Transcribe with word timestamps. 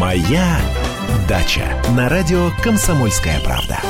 Моя 0.00 0.58
дача 1.28 1.76
на 1.94 2.08
радио 2.08 2.48
Комсомольская 2.62 3.38
правда. 3.40 3.80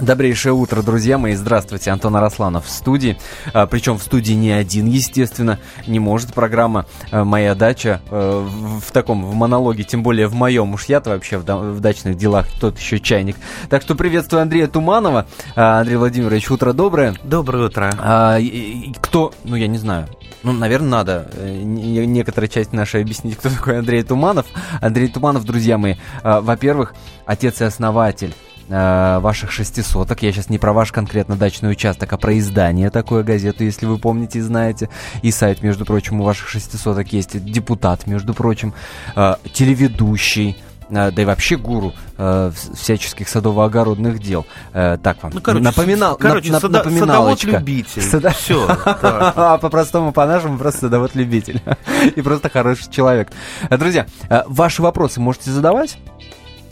Добрейшее 0.00 0.54
утро, 0.54 0.80
друзья 0.80 1.18
мои. 1.18 1.34
Здравствуйте, 1.34 1.90
Антон 1.90 2.16
Арасланов 2.16 2.64
в 2.64 2.70
студии. 2.70 3.18
А, 3.52 3.66
причем 3.66 3.98
в 3.98 4.02
студии 4.02 4.32
не 4.32 4.52
один, 4.52 4.86
естественно. 4.86 5.58
Не 5.86 5.98
может 5.98 6.32
программа 6.32 6.86
а, 7.10 7.24
«Моя 7.24 7.54
дача» 7.54 8.00
а, 8.08 8.40
в, 8.42 8.80
в 8.80 8.90
таком, 8.92 9.26
в 9.26 9.34
монологе, 9.34 9.82
тем 9.82 10.02
более 10.02 10.28
в 10.28 10.34
моем. 10.34 10.72
Уж 10.72 10.86
я-то 10.86 11.10
вообще 11.10 11.36
в, 11.36 11.42
в 11.42 11.80
дачных 11.80 12.16
делах 12.16 12.46
тот 12.60 12.78
еще 12.78 13.00
чайник. 13.00 13.36
Так 13.68 13.82
что 13.82 13.96
приветствую 13.96 14.40
Андрея 14.40 14.68
Туманова. 14.68 15.26
А, 15.56 15.80
Андрей 15.80 15.96
Владимирович, 15.96 16.50
утро 16.50 16.72
доброе. 16.72 17.14
Доброе 17.22 17.66
утро. 17.66 17.92
А, 17.98 18.38
и, 18.38 18.46
и, 18.46 18.94
кто, 18.94 19.34
ну 19.44 19.56
я 19.56 19.66
не 19.66 19.78
знаю, 19.78 20.08
ну, 20.42 20.52
наверное, 20.52 20.90
надо 20.90 21.30
э, 21.34 21.62
некоторая 21.62 22.48
часть 22.48 22.72
нашей 22.72 23.02
объяснить, 23.02 23.36
кто 23.36 23.48
такой 23.50 23.78
Андрей 23.78 24.02
Туманов. 24.02 24.46
Андрей 24.80 25.08
Туманов, 25.08 25.44
друзья 25.44 25.78
мои, 25.78 25.96
а, 26.22 26.40
во-первых, 26.40 26.94
отец 27.26 27.60
и 27.60 27.64
основатель 27.64 28.34
э, 28.68 29.18
ваших 29.20 29.50
шестисоток. 29.50 30.22
Я 30.22 30.32
сейчас 30.32 30.48
не 30.48 30.58
про 30.58 30.72
ваш 30.72 30.92
конкретно 30.92 31.36
дачный 31.36 31.70
участок, 31.70 32.12
а 32.12 32.16
про 32.16 32.38
издание 32.38 32.90
такое 32.90 33.22
газету, 33.22 33.64
если 33.64 33.86
вы 33.86 33.98
помните 33.98 34.38
и 34.38 34.42
знаете. 34.42 34.88
И 35.22 35.30
сайт, 35.30 35.62
между 35.62 35.84
прочим, 35.84 36.20
у 36.20 36.24
ваших 36.24 36.48
шестисоток 36.48 37.12
есть. 37.12 37.44
Депутат, 37.44 38.06
между 38.06 38.34
прочим, 38.34 38.74
э, 39.16 39.34
телеведущий 39.52 40.50
э, 40.50 40.67
да 40.90 41.22
и 41.22 41.24
вообще 41.24 41.56
гуру 41.56 41.92
э, 42.16 42.50
всяческих 42.74 43.28
садово-огородных 43.28 44.18
дел. 44.18 44.46
Э, 44.72 44.98
так 45.02 45.22
вам. 45.22 45.32
Ну, 45.34 45.40
короче, 45.40 45.64
Напоминал, 45.64 46.16
короче 46.16 46.52
на, 46.52 46.60
сада, 46.60 46.82
садовод-любитель. 46.82 48.02
Сада... 48.02 48.30
Все. 48.30 48.66
А 49.08 49.58
по-простому, 49.58 50.12
по-нашему, 50.12 50.58
просто 50.58 50.82
садовод-любитель. 50.82 51.60
И 52.16 52.22
просто 52.22 52.48
хороший 52.48 52.90
человек. 52.90 53.30
Э, 53.70 53.76
Друзья, 53.76 54.06
э, 54.28 54.42
ваши 54.46 54.82
вопросы 54.82 55.20
можете 55.20 55.50
задавать. 55.50 55.98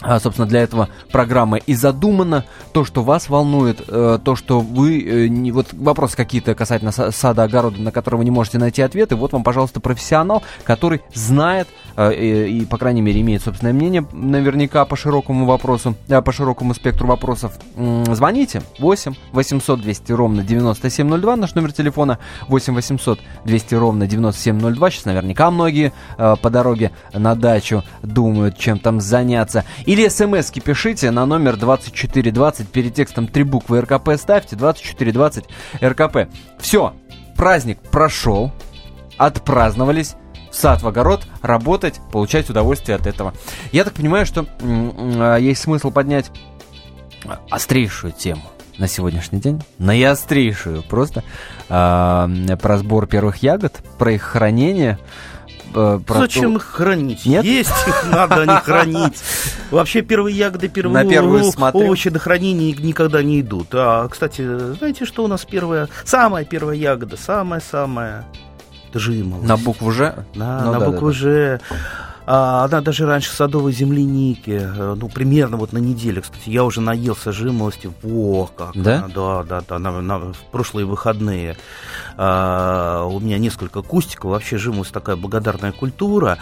А, 0.09 0.21
собственно, 0.21 0.47
для 0.49 0.61
этого 0.63 0.89
программа 1.11 1.57
и 1.57 1.75
задумана. 1.75 2.45
То, 2.73 2.85
что 2.85 3.03
вас 3.03 3.29
волнует, 3.29 3.83
э, 3.89 4.19
то, 4.23 4.37
что 4.37 4.61
вы... 4.61 5.01
э, 5.03 5.27
не- 5.29 5.51
вот 5.51 5.67
вопросы 5.73 6.17
какие-то 6.17 6.55
касательно 6.55 6.91
са- 6.91 7.11
сада, 7.11 7.43
огорода, 7.43 7.81
на 7.81 7.91
которые 7.91 8.19
вы 8.19 8.25
не 8.25 8.31
можете 8.31 8.59
найти 8.59 8.83
ответы. 8.83 9.17
Вот 9.17 9.33
вам, 9.33 9.43
пожалуйста, 9.43 9.81
профессионал, 9.81 10.43
который 10.65 11.01
знает 11.13 11.67
э, 11.97 12.15
и, 12.15 12.59
и, 12.61 12.65
по 12.67 12.79
крайней 12.79 13.01
мере, 13.03 13.21
имеет 13.21 13.43
собственное 13.43 13.73
мнение 13.73 14.07
наверняка 14.13 14.85
по 14.85 14.95
широкому 14.97 15.45
вопросу, 15.47 15.97
по 16.25 16.33
широкому 16.33 16.75
спектру 16.75 17.09
вопросов. 17.09 17.53
Звоните 17.77 18.63
8 18.79 19.15
800 19.33 19.81
200 19.81 20.13
ровно 20.13 20.43
9702, 20.45 21.37
наш 21.37 21.55
номер 21.55 21.73
телефона 21.73 22.19
8 22.49 22.75
800 22.75 23.19
200 23.45 23.75
ровно 23.75 24.07
9702. 24.07 24.91
Сейчас 24.91 25.05
наверняка 25.05 25.51
многие 25.51 25.93
по 26.17 26.51
дороге 26.51 26.93
на 27.13 27.35
дачу 27.35 27.83
думают, 28.03 28.57
чем 28.59 28.79
там 28.79 29.01
заняться. 29.01 29.65
Или 29.97 30.09
смс-ки 30.09 30.61
пишите 30.61 31.11
на 31.11 31.25
номер 31.25 31.57
2420, 31.57 32.69
перед 32.69 32.93
текстом 32.93 33.27
три 33.27 33.45
буквы 33.45 33.81
РКП 33.81 34.11
ставьте, 34.19 34.55
2420 34.55 35.47
РКП. 35.83 36.29
Все, 36.59 36.93
праздник 37.35 37.79
прошел, 37.79 38.53
отпраздновались, 39.17 40.17
в 40.51 40.55
сад, 40.55 40.83
в 40.83 40.87
огород, 40.87 41.27
работать, 41.41 41.99
получать 42.13 42.51
удовольствие 42.51 42.97
от 42.97 43.07
этого. 43.07 43.33
Я 43.73 43.85
так 43.85 43.95
понимаю, 43.95 44.27
что 44.27 44.45
а, 44.61 45.37
есть 45.39 45.63
смысл 45.63 45.91
поднять 45.91 46.31
острейшую 47.49 48.13
тему 48.13 48.43
на 48.77 48.89
сегодняшний 48.89 49.41
день, 49.41 49.63
наиострейшую 49.79 50.83
просто, 50.83 51.25
а, 51.71 52.29
про 52.61 52.77
сбор 52.77 53.07
первых 53.07 53.39
ягод, 53.39 53.83
про 53.97 54.13
их 54.13 54.21
хранение. 54.21 54.99
Э, 55.75 56.01
про 56.07 56.19
Зачем 56.19 56.53
то- 56.53 56.59
их 56.59 56.65
хранить? 56.65 57.27
Нет? 57.27 57.45
Есть 57.45 57.71
их 57.87 58.07
надо, 58.11 58.45
не 58.47 58.61
хранить. 58.61 59.23
Вообще 59.71 60.03
первые 60.03 60.37
ягоды, 60.37 60.69
первые 60.69 61.05
На 61.05 61.09
первую 61.09 61.45
овощи 61.73 62.11
до 62.11 62.19
хранения 62.19 62.75
никогда 62.75 63.23
не 63.23 63.41
идут. 63.41 63.69
А, 63.73 64.09
кстати, 64.09 64.75
знаете, 64.75 65.05
что 65.05 65.25
у 65.25 65.29
нас 65.29 65.45
первая, 65.45 65.89
самая 66.05 66.45
первая 66.45 66.77
ягода, 66.77 67.17
самая-самая 67.17 68.25
жимолость. 68.99 69.49
На 69.49 69.57
букву 69.57 69.91
Ж? 69.93 70.15
Да, 70.35 70.63
Ну 70.65 70.73
на 70.73 70.79
да, 70.81 70.91
букву 70.91 71.09
да, 71.09 71.13
Ж. 71.13 71.61
А, 72.29 72.65
она 72.65 72.81
даже 72.81 73.07
раньше 73.07 73.31
садовой 73.31 73.71
земляники, 73.73 74.61
э, 74.61 74.95
ну, 75.01 75.09
примерно 75.09 75.57
вот 75.59 75.73
на 75.73 75.79
неделе, 75.79 76.21
кстати, 76.23 76.51
я 76.51 76.65
уже 76.65 76.81
наелся 76.81 77.31
жимолости, 77.31 77.89
во, 78.03 78.47
как 78.49 78.73
Да? 78.75 78.97
она, 78.99 79.09
да, 79.15 79.43
да, 79.45 79.63
да, 79.69 79.79
на, 79.79 80.01
на- 80.01 80.19
в 80.33 80.39
прошлые 80.51 80.87
выходные. 80.87 81.57
А, 82.17 83.05
у 83.05 83.21
меня 83.21 83.39
несколько 83.39 83.81
кустиков, 83.83 84.33
вообще 84.33 84.59
жимолость 84.59 84.91
такая 84.93 85.15
благодарная 85.15 85.71
культура, 85.71 86.39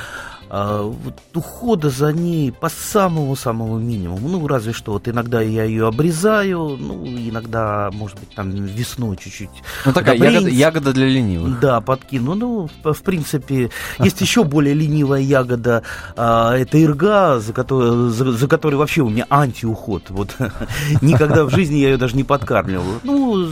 вот 0.82 1.14
ухода 1.34 1.90
за 1.90 2.12
ней 2.12 2.52
по 2.52 2.68
самому-самому 2.68 3.78
минимуму, 3.78 4.28
ну, 4.28 4.46
разве 4.46 4.72
что 4.72 4.92
вот 4.92 5.08
иногда 5.08 5.40
я 5.40 5.64
ее 5.64 5.88
обрезаю, 5.88 6.76
ну, 6.78 7.04
иногда, 7.06 7.90
может 7.92 8.18
быть, 8.20 8.34
там 8.34 8.50
весной 8.50 9.16
чуть-чуть 9.16 9.50
Ну 9.84 9.92
такая 9.92 10.14
Удобрение. 10.16 10.40
ягода, 10.40 10.54
ягода 10.54 10.92
для 10.92 11.06
ленивых. 11.06 11.60
да, 11.60 11.80
подкину. 11.80 12.34
Ну, 12.34 12.68
в, 12.84 13.02
принципе, 13.02 13.70
есть 13.98 14.20
еще 14.20 14.44
более 14.44 14.74
ленивая 14.74 15.20
ягода. 15.20 15.82
а, 16.16 16.54
это 16.56 16.82
ирга, 16.82 17.40
за 17.40 17.52
которой, 17.52 18.10
за, 18.10 18.32
за 18.32 18.48
которой 18.48 18.74
вообще 18.76 19.00
у 19.02 19.08
меня 19.08 19.26
антиуход. 19.30 20.10
Вот 20.10 20.36
никогда 21.00 21.44
в 21.44 21.50
жизни 21.50 21.76
я 21.76 21.90
ее 21.90 21.96
даже 21.96 22.16
не 22.16 22.24
подкармливал. 22.24 23.00
Ну, 23.02 23.48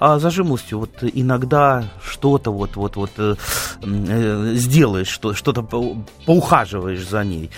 а 0.00 0.18
за 0.18 0.30
жимолостью 0.30 0.80
вот 0.80 0.90
иногда 1.02 1.84
что-то 2.06 2.52
вот 2.52 2.76
вот 2.76 2.96
вот 2.96 3.10
э, 3.18 3.34
э, 3.82 4.52
сделаешь, 4.54 5.08
что, 5.08 5.34
что-то 5.34 5.62
по- 5.62 5.96
поухаживаешь 6.34 7.06
за 7.06 7.24
ней. 7.24 7.50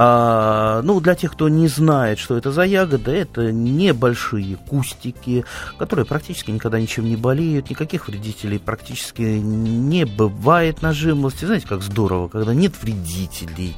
А, 0.00 0.80
ну, 0.82 1.00
для 1.00 1.16
тех, 1.16 1.32
кто 1.32 1.48
не 1.48 1.66
знает, 1.66 2.20
что 2.20 2.36
это 2.36 2.52
за 2.52 2.62
ягода, 2.62 3.10
это 3.10 3.50
небольшие 3.50 4.54
кустики, 4.54 5.44
которые 5.76 6.06
практически 6.06 6.52
никогда 6.52 6.78
ничем 6.78 7.06
не 7.06 7.16
болеют, 7.16 7.68
никаких 7.68 8.06
вредителей 8.06 8.60
практически 8.60 9.22
не 9.22 10.04
бывает 10.04 10.82
на 10.82 10.92
жимолости. 10.92 11.46
Знаете, 11.46 11.66
как 11.66 11.82
здорово, 11.82 12.28
когда 12.28 12.54
нет 12.54 12.80
вредителей. 12.80 13.74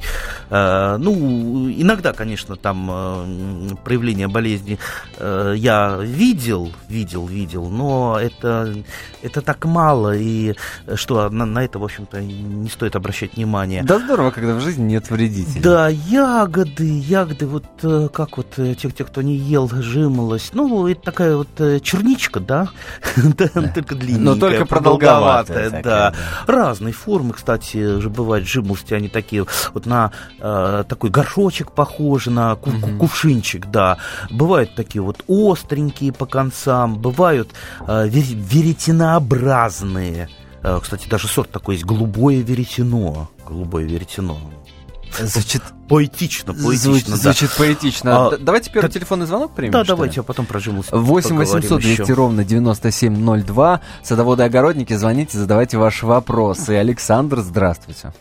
А, 0.51 0.99
ну, 0.99 1.67
иногда, 1.71 2.13
конечно, 2.13 2.55
там 2.55 2.87
э, 2.91 3.75
проявление 3.83 4.27
болезни 4.27 4.77
э, 5.17 5.55
я 5.57 5.97
видел, 5.99 6.71
видел, 6.87 7.25
видел, 7.25 7.67
но 7.67 8.19
это, 8.21 8.75
это 9.23 9.41
так 9.41 9.65
мало, 9.65 10.15
и 10.15 10.53
что 10.93 11.31
на, 11.31 11.45
на 11.45 11.65
это, 11.65 11.79
в 11.79 11.83
общем-то, 11.83 12.21
не 12.21 12.69
стоит 12.69 12.95
обращать 12.95 13.37
внимание. 13.37 13.81
Да 13.81 13.97
здорово, 13.97 14.29
когда 14.29 14.53
в 14.53 14.59
жизни 14.61 14.83
нет 14.83 15.09
вредителей. 15.09 15.61
Да, 15.61 15.89
ягоды, 16.11 16.99
ягоды, 16.99 17.47
вот 17.47 17.65
э, 17.83 18.09
как 18.11 18.37
вот 18.37 18.47
э, 18.57 18.75
те, 18.75 18.89
те, 18.91 19.03
кто 19.05 19.21
не 19.21 19.35
ел 19.35 19.69
жимолость, 19.69 20.53
ну, 20.53 20.87
это 20.87 21.01
такая 21.01 21.37
вот 21.37 21.47
э, 21.59 21.79
черничка, 21.79 22.39
да, 22.39 22.69
Да, 23.37 23.47
только 23.73 23.95
длинненькая, 23.95 24.33
Но 24.33 24.35
только 24.35 24.65
продолговатая 24.65 25.81
да. 25.81 26.13
Разной 26.47 26.91
формы, 26.91 27.33
кстати, 27.33 27.99
же 27.99 28.09
бывают 28.09 28.47
жимолости, 28.47 28.93
они 28.93 29.07
такие 29.07 29.45
вот 29.73 29.85
на 29.85 30.11
такой 30.39 31.09
горшочек 31.09 31.71
похожи, 31.71 32.29
на 32.29 32.55
кувшинчик, 32.55 33.67
да. 33.71 33.97
Бывают 34.29 34.75
такие 34.75 35.01
вот 35.01 35.23
остренькие 35.27 36.11
по 36.11 36.25
концам, 36.25 36.97
бывают 36.99 37.49
ве- 37.79 38.35
веретенообразные. 38.35 40.29
Кстати, 40.81 41.07
даже 41.07 41.27
сорт 41.27 41.51
такой 41.51 41.75
есть, 41.75 41.85
голубое 41.85 42.41
веретено. 42.41 43.29
Голубое 43.47 43.85
веретено. 43.85 44.37
Звучит, 45.19 45.61
Поэтично, 45.89 46.53
поэтично, 46.53 46.77
звучит, 46.77 47.09
да. 47.09 47.15
звучит 47.17 47.49
поэтично. 47.57 48.27
А, 48.27 48.29
Д- 48.31 48.37
давайте 48.37 48.71
первый 48.71 48.83
так- 48.87 48.93
телефонный 48.93 49.25
звонок 49.25 49.53
примем. 49.53 49.71
Да, 49.73 49.83
что 49.83 49.93
ли? 49.93 49.97
давайте, 49.97 50.19
а 50.21 50.23
потом 50.23 50.45
про 50.45 50.59
жимолость 50.59 50.91
8 50.91 51.35
800 51.35 51.61
поговорим 51.61 51.79
200 51.79 52.01
еще. 52.03 52.13
ровно 52.13 52.43
9702. 52.45 53.81
Садоводы 54.03 54.43
и 54.43 54.45
огородники, 54.45 54.93
звоните, 54.93 55.37
задавайте 55.37 55.77
ваши 55.77 56.05
вопросы. 56.05 56.71
Александр, 56.77 57.39
здравствуйте. 57.39 58.13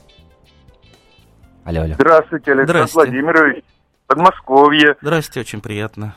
Алло, 1.64 1.82
алло. 1.82 1.94
Здравствуйте, 1.94 2.52
Александр 2.52 2.72
Здрасте. 2.88 2.94
Владимирович. 2.94 3.64
Подмосковье. 4.06 4.96
Здрасте, 5.00 5.40
очень 5.40 5.60
приятно. 5.60 6.16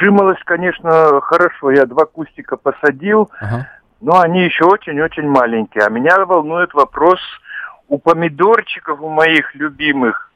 Жимолость, 0.00 0.42
конечно, 0.44 1.20
хорошо. 1.22 1.70
Я 1.70 1.86
два 1.86 2.04
кустика 2.04 2.56
посадил, 2.56 3.30
Ага. 3.40 3.68
но 4.00 4.20
они 4.20 4.44
еще 4.44 4.64
очень-очень 4.64 5.26
маленькие. 5.28 5.84
А 5.84 5.90
меня 5.90 6.24
волнует 6.26 6.74
вопрос, 6.74 7.18
у 7.90 7.98
помидорчиков, 7.98 9.00
у 9.02 9.08
моих 9.08 9.54
любимых, 9.54 10.30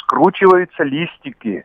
скручиваются 0.00 0.84
листики. 0.84 1.64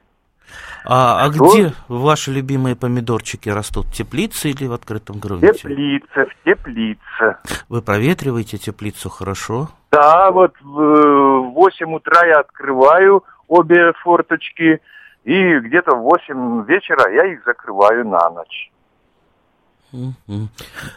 А, 0.86 1.26
а 1.26 1.32
Что? 1.34 1.46
где 1.46 1.74
ваши 1.88 2.32
любимые 2.32 2.76
помидорчики 2.76 3.50
растут? 3.50 3.88
Теплице 3.92 4.50
или 4.50 4.66
в 4.68 4.74
открытом 4.74 5.20
грунте? 5.20 5.54
теплице, 5.54 6.26
в 6.26 6.44
теплице. 6.46 7.38
Вы 7.70 7.82
проветриваете 7.82 8.58
теплицу 8.58 9.10
хорошо? 9.10 9.70
Да, 9.92 10.32
вот 10.32 10.54
в 10.62 11.52
8 11.54 11.94
утра 11.94 12.26
я 12.26 12.40
открываю 12.40 13.24
обе 13.48 13.94
форточки, 14.02 14.80
и 15.24 15.60
где-то 15.60 15.96
в 15.96 16.02
8 16.04 16.66
вечера 16.66 17.12
я 17.12 17.26
их 17.34 17.44
закрываю 17.46 18.08
на 18.08 18.30
ночь. 18.30 18.72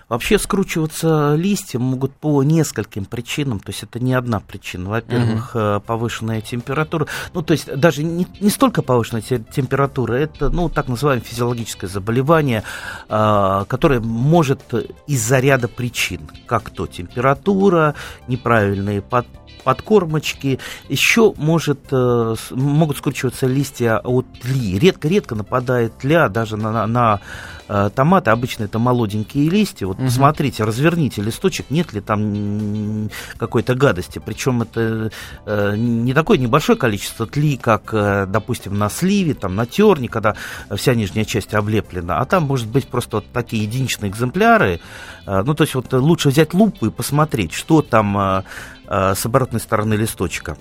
Вообще 0.08 0.38
скручиваться 0.38 1.34
листья 1.34 1.78
могут 1.78 2.12
по 2.14 2.42
нескольким 2.42 3.04
причинам, 3.04 3.60
то 3.60 3.70
есть 3.70 3.82
это 3.82 4.00
не 4.00 4.14
одна 4.14 4.40
причина. 4.40 4.90
Во-первых, 4.90 5.54
угу. 5.54 5.80
повышенная 5.86 6.40
температура, 6.40 7.06
ну 7.34 7.42
то 7.42 7.52
есть 7.52 7.72
даже 7.74 8.02
не, 8.02 8.26
не 8.40 8.50
столько 8.50 8.82
повышенная 8.82 9.22
температура, 9.22 10.14
это 10.14 10.50
ну 10.50 10.68
так 10.68 10.88
называемое 10.88 11.24
физиологическое 11.24 11.88
заболевание, 11.90 12.62
а, 13.08 13.64
которое 13.66 14.00
может 14.00 14.62
из-за 15.06 15.40
ряда 15.40 15.68
причин, 15.68 16.22
как 16.46 16.70
то 16.70 16.86
температура, 16.86 17.94
неправильные 18.28 19.02
под 19.02 19.26
подкормочки. 19.66 20.60
Еще 20.88 21.34
может, 21.36 21.88
э, 21.90 22.34
могут 22.52 22.98
скручиваться 22.98 23.48
листья 23.48 23.98
от 23.98 24.24
тли. 24.40 24.78
Редко-редко 24.78 25.34
нападает 25.34 25.98
тля 25.98 26.28
даже 26.28 26.56
на, 26.56 26.70
на, 26.70 26.86
на 26.86 27.20
э, 27.66 27.90
томаты. 27.92 28.30
Обычно 28.30 28.62
это 28.62 28.78
молоденькие 28.78 29.50
листья. 29.50 29.88
Вот 29.88 29.96
угу. 29.96 30.04
посмотрите, 30.04 30.62
разверните 30.62 31.20
листочек, 31.20 31.66
нет 31.70 31.92
ли 31.92 32.00
там 32.00 33.10
какой-то 33.38 33.74
гадости. 33.74 34.22
Причем 34.24 34.62
это 34.62 35.10
э, 35.46 35.74
не 35.76 36.14
такое 36.14 36.38
небольшое 36.38 36.78
количество 36.78 37.26
тли, 37.26 37.56
как, 37.56 37.92
допустим, 38.30 38.78
на 38.78 38.88
сливе, 38.88 39.34
там, 39.34 39.56
на 39.56 39.66
терне, 39.66 40.08
когда 40.08 40.36
вся 40.76 40.94
нижняя 40.94 41.24
часть 41.24 41.54
облеплена. 41.54 42.20
А 42.20 42.24
там 42.24 42.44
может 42.44 42.68
быть 42.68 42.86
просто 42.86 43.16
вот 43.16 43.26
такие 43.32 43.64
единичные 43.64 44.12
экземпляры. 44.12 44.78
Ну, 45.26 45.54
то 45.54 45.64
есть 45.64 45.74
вот 45.74 45.92
лучше 45.92 46.28
взять 46.28 46.54
лупу 46.54 46.86
и 46.86 46.90
посмотреть, 46.90 47.52
что 47.52 47.82
там 47.82 48.44
с 48.88 49.26
оборотной 49.26 49.60
стороны 49.60 49.94
листочка. 49.94 50.56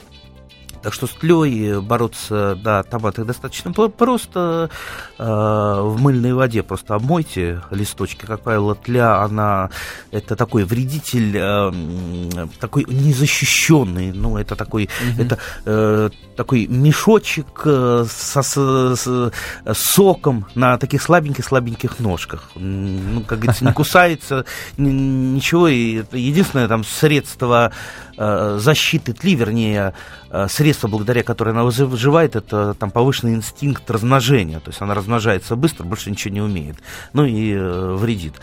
Так 0.85 0.93
что 0.93 1.07
с 1.07 1.13
тлей 1.13 1.79
бороться, 1.79 2.55
да, 2.63 2.83
томаты 2.83 3.23
достаточно 3.23 3.71
просто. 3.73 4.69
Э, 5.17 5.79
в 5.81 5.99
мыльной 5.99 6.33
воде 6.33 6.61
просто 6.61 6.93
обмойте 6.93 7.63
листочки. 7.71 8.23
Как 8.23 8.41
правило, 8.41 8.75
тля, 8.75 9.23
она, 9.23 9.71
это 10.11 10.35
такой 10.35 10.63
вредитель, 10.63 11.35
э, 11.35 12.47
такой 12.59 12.85
незащищенный. 12.87 14.11
Ну, 14.11 14.37
это 14.37 14.55
такой, 14.55 14.83
угу. 14.83 15.23
это 15.23 15.39
э, 15.65 16.09
такой 16.35 16.67
мешочек 16.67 17.63
э, 17.65 18.05
со, 18.07 18.43
с, 18.43 18.95
с 18.95 19.31
соком 19.73 20.45
на 20.53 20.77
таких 20.77 21.01
слабеньких-слабеньких 21.01 21.97
ножках. 21.97 22.51
Ну, 22.53 23.21
как 23.21 23.39
говорится, 23.39 23.65
не 23.65 23.73
кусается, 23.73 24.45
ничего. 24.77 25.67
И 25.67 26.03
единственное 26.11 26.67
там 26.67 26.83
средство 26.83 27.71
э, 27.71 28.04
защиты 28.17 29.13
тли, 29.13 29.35
вернее, 29.35 29.93
Э, 30.35 30.47
средство, 30.49 30.89
благодаря 30.89 31.23
которой 31.23 31.51
она 31.51 31.63
выживает, 31.63 32.35
это 32.35 32.73
там 32.73 32.91
повышенный 32.91 33.35
инстинкт 33.35 33.89
размножения. 33.89 34.59
То 34.59 34.69
есть 34.69 34.81
она 34.81 34.93
размножается 34.93 35.55
быстро, 35.55 35.85
больше 35.85 36.11
ничего 36.11 36.33
не 36.33 36.41
умеет. 36.41 36.75
Ну 37.13 37.23
и 37.23 37.53
э, 37.53 37.95
вредит. 37.95 38.33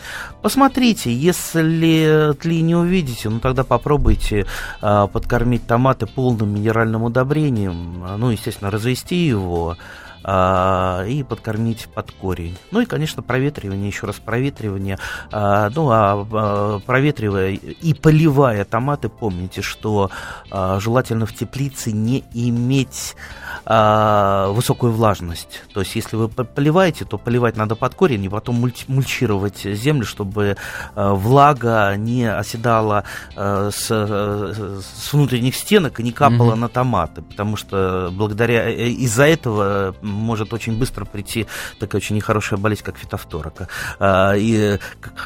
Посмотрите, 0.41 1.13
если 1.13 2.33
тли 2.33 2.61
не 2.63 2.75
увидите, 2.75 3.29
ну 3.29 3.39
тогда 3.39 3.63
попробуйте 3.63 4.47
э, 4.81 5.07
подкормить 5.13 5.67
томаты 5.67 6.07
полным 6.07 6.55
минеральным 6.55 7.03
удобрением. 7.03 8.03
Ну, 8.17 8.31
естественно, 8.31 8.71
развести 8.71 9.27
его 9.27 9.77
а, 10.23 11.03
и 11.05 11.23
подкормить 11.23 11.87
под 11.93 12.11
корень. 12.11 12.57
Ну 12.71 12.81
и, 12.81 12.85
конечно, 12.85 13.21
проветривание, 13.21 13.87
еще 13.87 14.07
раз 14.07 14.15
проветривание. 14.17 14.97
А, 15.31 15.69
ну, 15.75 15.89
а, 15.89 16.27
а 16.31 16.79
проветривая 16.79 17.51
и 17.51 17.93
поливая 17.93 18.65
томаты, 18.65 19.09
помните, 19.09 19.61
что 19.61 20.09
желательно 20.51 21.25
в 21.25 21.33
теплице 21.33 21.91
не 21.91 22.23
иметь 22.33 23.15
высокую 23.65 24.91
влажность. 24.93 25.63
То 25.73 25.81
есть, 25.81 25.95
если 25.95 26.15
вы 26.15 26.27
поливаете, 26.27 27.05
то 27.05 27.17
поливать 27.17 27.55
надо 27.55 27.75
под 27.75 27.95
корень 27.95 28.23
и 28.23 28.29
потом 28.29 28.71
мульчировать 28.87 29.59
землю, 29.59 30.05
чтобы 30.05 30.57
влага 30.95 31.95
не 31.95 32.25
оседала 32.25 33.03
с, 33.35 33.87
с 33.87 35.13
внутренних 35.13 35.55
стенок 35.55 35.99
и 35.99 36.03
не 36.03 36.11
капала 36.11 36.53
mm-hmm. 36.53 36.55
на 36.55 36.69
томаты, 36.69 37.21
потому 37.21 37.55
что 37.55 38.09
благодаря 38.11 38.69
э, 38.69 38.89
из-за 38.89 39.25
этого 39.25 39.95
может 40.13 40.53
очень 40.53 40.77
быстро 40.77 41.05
прийти 41.05 41.47
такая 41.79 41.99
очень 41.99 42.15
нехорошая 42.15 42.59
болезнь, 42.59 42.83
как 42.83 42.97
фитофтора, 42.97 43.53
а, 43.99 44.33
и, 44.33 44.79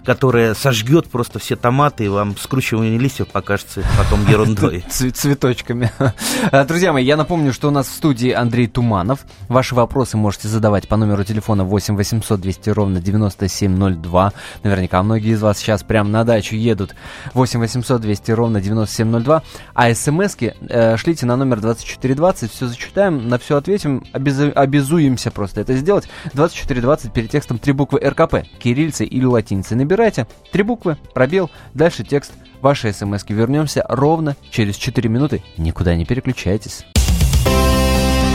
которая 0.05 0.53
сожгет 0.53 1.07
просто 1.09 1.39
все 1.39 1.55
томаты, 1.55 2.05
и 2.05 2.07
вам 2.07 2.37
скручивание 2.37 2.97
листьев 2.97 3.27
покажется 3.27 3.83
потом 3.97 4.25
ерундой. 4.27 4.83
Цветочками. 4.89 5.91
Друзья 6.67 6.93
мои, 6.93 7.03
я 7.03 7.17
напомню, 7.17 7.53
что 7.53 7.67
у 7.67 7.71
нас 7.71 7.87
в 7.87 7.93
студии 7.93 8.31
Андрей 8.31 8.67
Туманов. 8.67 9.21
Ваши 9.47 9.75
вопросы 9.75 10.17
можете 10.17 10.47
задавать 10.47 10.87
по 10.87 10.97
номеру 10.97 11.23
телефона 11.23 11.63
8 11.63 11.95
800 11.95 12.39
200 12.39 12.69
ровно 12.71 13.01
9702. 13.01 14.33
Наверняка 14.63 15.03
многие 15.03 15.33
из 15.33 15.41
вас 15.41 15.57
сейчас 15.57 15.83
прямо 15.83 16.09
на 16.09 16.23
дачу 16.23 16.55
едут. 16.55 16.95
8 17.33 17.59
800 17.59 18.01
200 18.01 18.31
ровно 18.31 18.61
9702. 18.61 19.43
А 19.73 19.93
смски 19.93 20.53
э, 20.69 20.97
шлите 20.97 21.25
на 21.25 21.35
номер 21.35 21.59
2420. 21.61 22.51
Все 22.51 22.67
зачитаем, 22.67 23.27
на 23.27 23.37
все 23.37 23.57
ответим. 23.57 24.03
Обез 24.13 24.76
обязуемся 24.77 25.31
просто 25.31 25.61
это 25.61 25.75
сделать. 25.75 26.07
2420 26.33 27.11
перед 27.11 27.29
текстом 27.29 27.57
три 27.57 27.73
буквы 27.73 27.99
РКП, 27.99 28.47
кириллицы 28.59 29.05
или 29.05 29.25
латиницы. 29.25 29.75
Набирайте 29.75 30.27
три 30.51 30.63
буквы, 30.63 30.97
пробел, 31.13 31.49
дальше 31.73 32.03
текст. 32.03 32.31
Ваши 32.61 32.93
смс 32.93 33.23
вернемся 33.27 33.85
ровно 33.87 34.35
через 34.49 34.77
4 34.77 35.09
минуты. 35.09 35.43
Никуда 35.57 35.95
не 35.95 36.05
переключайтесь. 36.05 36.85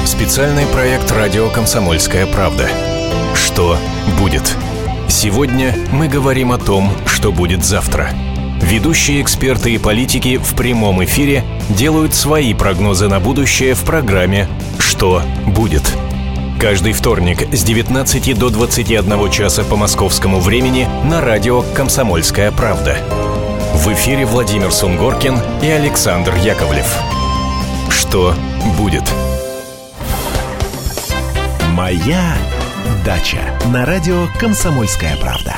Специальный 0.04 0.66
проект 0.66 1.10
«Радио 1.10 1.48
Комсомольская 1.50 2.26
правда». 2.26 2.68
Что 3.34 3.76
будет? 4.18 4.56
Сегодня 5.08 5.74
мы 5.92 6.08
говорим 6.08 6.52
о 6.52 6.58
том, 6.58 6.90
что 7.06 7.32
будет 7.32 7.64
завтра. 7.64 8.10
Ведущие 8.60 9.20
эксперты 9.20 9.74
и 9.74 9.78
политики 9.78 10.38
в 10.38 10.54
прямом 10.54 11.04
эфире 11.04 11.44
делают 11.68 12.14
свои 12.14 12.54
прогнозы 12.54 13.08
на 13.08 13.18
будущее 13.18 13.74
в 13.74 13.82
программе 13.82 14.48
«Что 14.78 15.22
будет?». 15.46 15.82
Каждый 16.62 16.92
вторник 16.92 17.52
с 17.52 17.64
19 17.64 18.38
до 18.38 18.48
21 18.48 19.30
часа 19.32 19.64
по 19.64 19.74
московскому 19.74 20.38
времени 20.38 20.88
на 21.04 21.20
радио 21.20 21.62
«Комсомольская 21.74 22.52
правда». 22.52 22.98
В 23.74 23.92
эфире 23.94 24.24
Владимир 24.26 24.70
Сунгоркин 24.70 25.34
и 25.60 25.66
Александр 25.66 26.36
Яковлев. 26.36 26.86
Что 27.90 28.36
будет? 28.78 29.02
Моя 31.70 32.36
дача 33.04 33.40
на 33.72 33.84
радио 33.84 34.28
«Комсомольская 34.38 35.16
правда». 35.16 35.56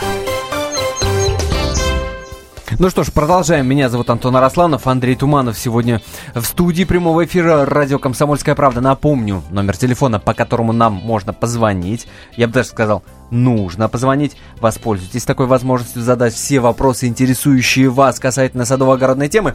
Ну 2.76 2.91
что 2.91 3.05
ж, 3.05 3.12
продолжаем. 3.12 3.69
Меня 3.69 3.88
зовут 3.88 4.11
Антон 4.11 4.35
Арасланов, 4.37 4.88
Андрей 4.88 5.15
Туманов 5.15 5.56
сегодня 5.56 6.00
в 6.35 6.43
студии 6.43 6.83
прямого 6.83 7.25
эфира 7.25 7.64
радио 7.64 8.00
«Комсомольская 8.00 8.57
правда». 8.57 8.81
Напомню, 8.81 9.45
номер 9.50 9.76
телефона, 9.76 10.19
по 10.19 10.35
которому 10.35 10.73
нам 10.73 10.95
можно 10.95 11.33
позвонить. 11.33 12.09
Я 12.37 12.49
бы 12.49 12.54
даже 12.54 12.71
сказал, 12.71 13.04
нужно 13.31 13.88
позвонить. 13.88 14.37
Воспользуйтесь 14.61 15.25
такой 15.25 15.47
возможностью 15.47 16.02
задать 16.02 16.35
все 16.35 16.59
вопросы, 16.59 17.07
интересующие 17.07 17.90
вас 17.90 18.19
касательно 18.19 18.64
садово-огородной 18.64 19.28
темы. 19.28 19.54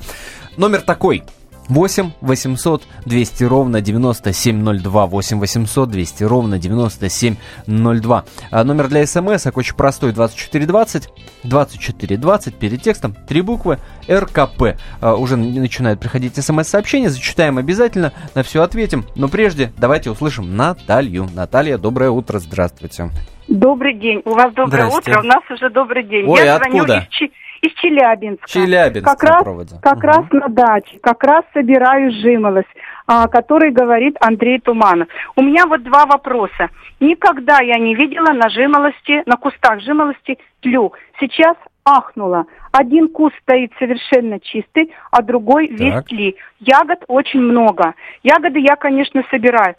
Номер 0.55 0.79
такой– 0.81 1.23
8 1.69 2.11
800 2.21 2.83
200 3.05 3.43
ровно 3.43 3.81
9702. 3.81 5.05
8 5.05 5.39
800 5.39 5.89
200 5.89 6.23
ровно 6.23 6.57
9702. 6.57 8.25
А 8.51 8.63
номер 8.63 8.87
для 8.87 9.05
смс 9.05 9.47
очень 9.53 9.75
простой. 9.75 10.11
2420 10.11 11.09
2420 11.43 12.55
перед 12.55 12.81
текстом 12.81 13.15
три 13.27 13.41
буквы 13.41 13.77
РКП. 14.09 14.77
А, 14.99 15.15
уже 15.15 15.37
начинают 15.37 15.99
приходить 15.99 16.35
смс-сообщения. 16.35 17.09
Зачитаем 17.09 17.57
обязательно. 17.57 18.13
На 18.35 18.43
все 18.43 18.63
ответим. 18.63 19.05
Но 19.15 19.27
прежде 19.27 19.71
давайте 19.77 20.09
услышим 20.09 20.55
Наталью. 20.57 21.29
Наталья, 21.33 21.77
доброе 21.77 22.09
утро. 22.09 22.39
Здравствуйте. 22.39 23.09
Добрый 23.47 23.95
день. 23.95 24.21
У 24.25 24.31
вас 24.31 24.53
доброе 24.53 24.87
утро, 24.87 25.19
у 25.19 25.23
нас 25.23 25.41
уже 25.49 25.69
добрый 25.71 26.03
день. 26.03 26.25
Ой, 26.27 26.43
Я 26.43 26.57
откуда? 26.57 26.85
звоню 26.85 27.03
из, 27.09 27.29
из 27.61 27.73
Челябинска. 27.73 28.47
Челябинск 28.47 29.05
как 29.05 29.23
раз, 29.23 29.43
проводе. 29.43 29.75
Как 29.81 29.97
угу. 29.97 30.07
раз 30.07 30.25
на 30.31 30.47
даче, 30.49 30.99
как 31.01 31.23
раз 31.23 31.43
собираю 31.53 32.11
жимолость, 32.11 32.69
а, 33.07 33.27
который 33.27 33.71
говорит 33.71 34.15
Андрей 34.19 34.59
Туманов. 34.59 35.07
У 35.35 35.41
меня 35.41 35.65
вот 35.65 35.83
два 35.83 36.05
вопроса. 36.05 36.69
Никогда 36.99 37.59
я 37.61 37.77
не 37.77 37.95
видела 37.95 38.33
на 38.33 38.49
жимолости, 38.49 39.23
на 39.25 39.35
кустах 39.37 39.81
жимолости 39.81 40.37
тлю. 40.61 40.93
Сейчас 41.19 41.55
ахнула. 41.85 42.45
Один 42.71 43.07
куст 43.07 43.35
стоит 43.41 43.71
совершенно 43.79 44.39
чистый, 44.39 44.93
а 45.11 45.21
другой 45.21 45.67
весь 45.67 46.03
тли. 46.05 46.35
Ягод 46.59 47.03
очень 47.07 47.41
много. 47.41 47.95
Ягоды 48.23 48.59
я, 48.59 48.75
конечно, 48.75 49.23
собираю. 49.31 49.75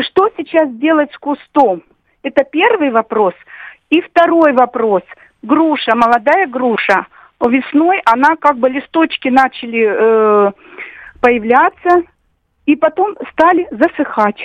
Что 0.00 0.30
сейчас 0.36 0.72
делать 0.74 1.12
с 1.12 1.18
кустом? 1.18 1.82
Это 2.22 2.44
первый 2.44 2.90
вопрос. 2.90 3.34
И 3.90 4.00
второй 4.00 4.52
вопрос– 4.52 5.02
груша, 5.42 5.94
молодая 5.94 6.46
груша, 6.46 7.06
весной 7.40 8.00
она 8.04 8.36
как 8.36 8.58
бы 8.58 8.68
листочки 8.68 9.28
начали 9.28 9.86
э, 9.88 10.52
появляться 11.20 12.02
и 12.66 12.76
потом 12.76 13.16
стали 13.32 13.66
засыхать. 13.70 14.38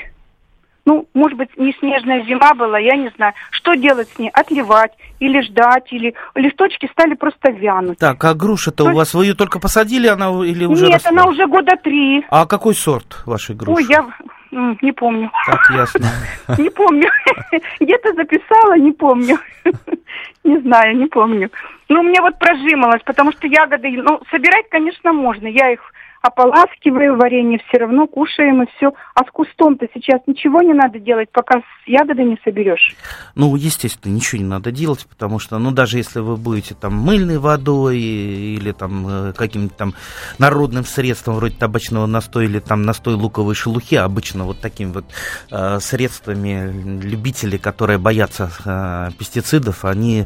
Ну, 0.86 1.06
может 1.14 1.38
быть, 1.38 1.50
не 1.58 1.74
снежная 1.74 2.24
зима 2.24 2.54
была, 2.54 2.80
я 2.80 2.96
не 2.96 3.10
знаю. 3.18 3.34
Что 3.52 3.74
делать 3.74 4.08
с 4.08 4.20
ней? 4.20 4.30
Отливать 4.30 4.94
или 5.20 5.42
ждать, 5.42 5.92
или 5.92 6.14
листочки 6.34 6.88
стали 6.94 7.14
просто 7.14 7.52
вянуть. 7.52 8.00
Так, 8.00 8.24
а 8.24 8.34
груша-то 8.34 8.86
То 8.86 8.92
у 8.92 8.96
вас, 8.96 9.14
вы 9.14 9.26
ее 9.26 9.34
только 9.34 9.60
посадили, 9.60 10.08
она 10.08 10.30
или 10.46 10.64
уже 10.64 10.86
Нет, 10.86 10.94
росла? 10.94 11.10
она 11.12 11.26
уже 11.26 11.46
года 11.46 11.76
три. 11.84 12.26
А 12.30 12.46
какой 12.46 12.74
сорт 12.74 13.22
вашей 13.26 13.54
груши? 13.54 13.84
Ой, 13.84 13.86
я 13.90 14.06
не 14.52 14.92
помню. 14.92 15.32
Так, 15.46 15.70
ясно. 15.72 16.08
Не 16.58 16.70
помню. 16.70 17.10
Где-то 17.80 18.14
записала, 18.14 18.78
не 18.78 18.92
помню. 18.92 19.38
Не 20.44 20.60
знаю, 20.60 20.96
не 20.98 21.08
помню. 21.08 21.50
Ну, 21.90 22.00
у 22.00 22.04
меня 22.04 22.22
вот 22.22 22.40
прожималось, 22.40 23.02
потому 23.04 23.32
что 23.34 23.48
ягоды, 23.48 23.90
ну, 23.92 24.22
собирать, 24.32 24.70
конечно, 24.70 25.12
можно. 25.12 25.48
Я 25.48 25.72
их 25.72 25.94
ополаскиваю, 26.22 27.18
варенье 27.18 27.60
все 27.68 27.80
равно 27.80 28.08
кушаем 28.08 28.64
и 28.64 28.68
все. 28.76 28.92
А 29.16 29.24
с 29.24 29.32
кустом-то 29.32 29.88
сейчас 29.94 30.22
ничего 30.28 30.62
не 30.62 30.74
надо 30.74 31.00
делать, 31.00 31.30
пока 31.32 31.62
ягоды 31.86 32.24
не 32.24 32.38
соберешь. 32.44 32.96
Ну, 33.36 33.56
естественно, 33.56 34.14
ничего 34.14 34.42
не 34.42 34.48
надо 34.48 34.72
делать, 34.72 35.06
потому 35.10 35.40
что, 35.40 35.58
ну, 35.58 35.72
даже 35.72 35.98
если 35.98 36.20
вы 36.20 36.38
будете 36.38 36.76
там 36.76 36.94
мыльной 36.96 37.38
водой 37.38 38.00
или 38.00 38.72
там 38.72 39.08
э, 39.08 39.34
каким-то 39.34 39.76
там 39.76 39.94
народным 40.38 40.86
средством 40.86 41.36
вроде 41.36 41.56
табачного 41.56 42.06
настоя 42.06 42.46
или 42.46 42.60
там 42.60 42.82
настой 42.84 43.16
луковой 43.16 43.56
шелухи, 43.56 43.96
обычно 43.96 44.46
вот 44.46 44.60
такими 44.60 44.92
вот 44.92 45.06
э, 45.52 45.80
средствами 45.80 47.02
любители, 47.02 47.58
которые 47.58 47.98
боятся 47.98 48.52
э, 48.66 49.12
пестицидов, 49.18 49.86
они 49.86 50.26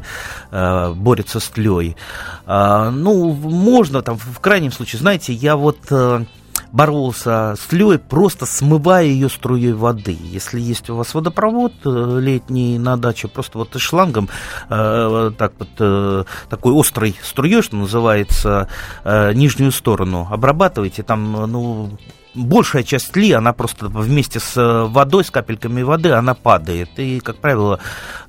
э, 0.50 0.92
борются 0.92 1.40
с 1.40 1.48
тлей. 1.48 1.96
А, 2.46 2.90
ну, 2.90 3.32
можно 3.32 4.02
там, 4.02 4.16
в 4.16 4.40
крайнем 4.40 4.72
случае, 4.72 5.00
знаете, 5.00 5.32
я 5.32 5.56
вот 5.56 5.78
э, 5.78 5.81
боролся 6.72 7.54
с 7.56 7.66
тлей, 7.66 7.98
просто 7.98 8.46
смывая 8.46 9.04
ее 9.04 9.28
струей 9.28 9.72
воды. 9.72 10.16
Если 10.20 10.60
есть 10.60 10.90
у 10.90 10.96
вас 10.96 11.14
водопровод 11.14 11.72
э, 11.84 12.18
летний 12.20 12.78
на 12.78 12.96
даче, 12.96 13.28
просто 13.28 13.58
вот 13.58 13.78
шлангом 13.78 14.28
э, 14.68 15.30
так 15.36 15.52
вот 15.58 15.68
э, 15.78 16.24
такой 16.48 16.78
острой 16.78 17.14
струей, 17.22 17.62
что 17.62 17.76
называется, 17.76 18.68
э, 19.04 19.32
нижнюю 19.34 19.70
сторону 19.70 20.26
обрабатываете, 20.30 21.02
там, 21.02 21.44
э, 21.44 21.46
ну, 21.46 21.90
большая 22.34 22.82
часть 22.82 23.12
тли, 23.12 23.32
она 23.32 23.52
просто 23.52 23.88
вместе 23.88 24.40
с 24.40 24.56
э, 24.56 24.84
водой, 24.84 25.24
с 25.24 25.30
капельками 25.30 25.82
воды, 25.82 26.10
она 26.10 26.34
падает. 26.34 26.90
И, 26.96 27.20
как 27.20 27.36
правило, 27.36 27.78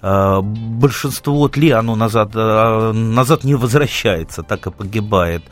э, 0.01 0.41
большинство 0.41 1.48
тли, 1.48 1.72
оно 1.72 1.95
назад, 1.95 2.31
э, 2.36 2.91
назад 2.91 3.43
не 3.43 3.55
возвращается, 3.55 4.43
так 4.43 4.67
и 4.67 4.72
погибает. 4.72 5.43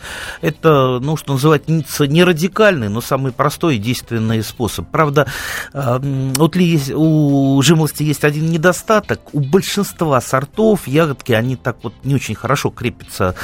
Это, 0.41 0.99
ну, 1.01 1.15
что 1.15 1.33
называется, 1.33 2.07
не 2.07 2.23
радикальный, 2.23 2.89
но 2.89 3.01
самый 3.01 3.31
простой 3.31 3.77
и 3.77 3.79
действенный 3.79 4.43
способ. 4.43 4.87
Правда, 4.89 5.27
у 5.73 6.47
тли 6.47 6.65
есть, 6.65 6.91
у 6.93 7.61
жимолости 7.61 8.03
есть 8.03 8.23
один 8.23 8.49
недостаток. 8.49 9.21
У 9.33 9.39
большинства 9.39 10.19
сортов 10.19 10.87
ягодки, 10.87 11.31
они 11.31 11.55
так 11.55 11.77
вот 11.83 11.93
не 12.03 12.15
очень 12.15 12.35
хорошо 12.35 12.69
крепятся 12.69 13.35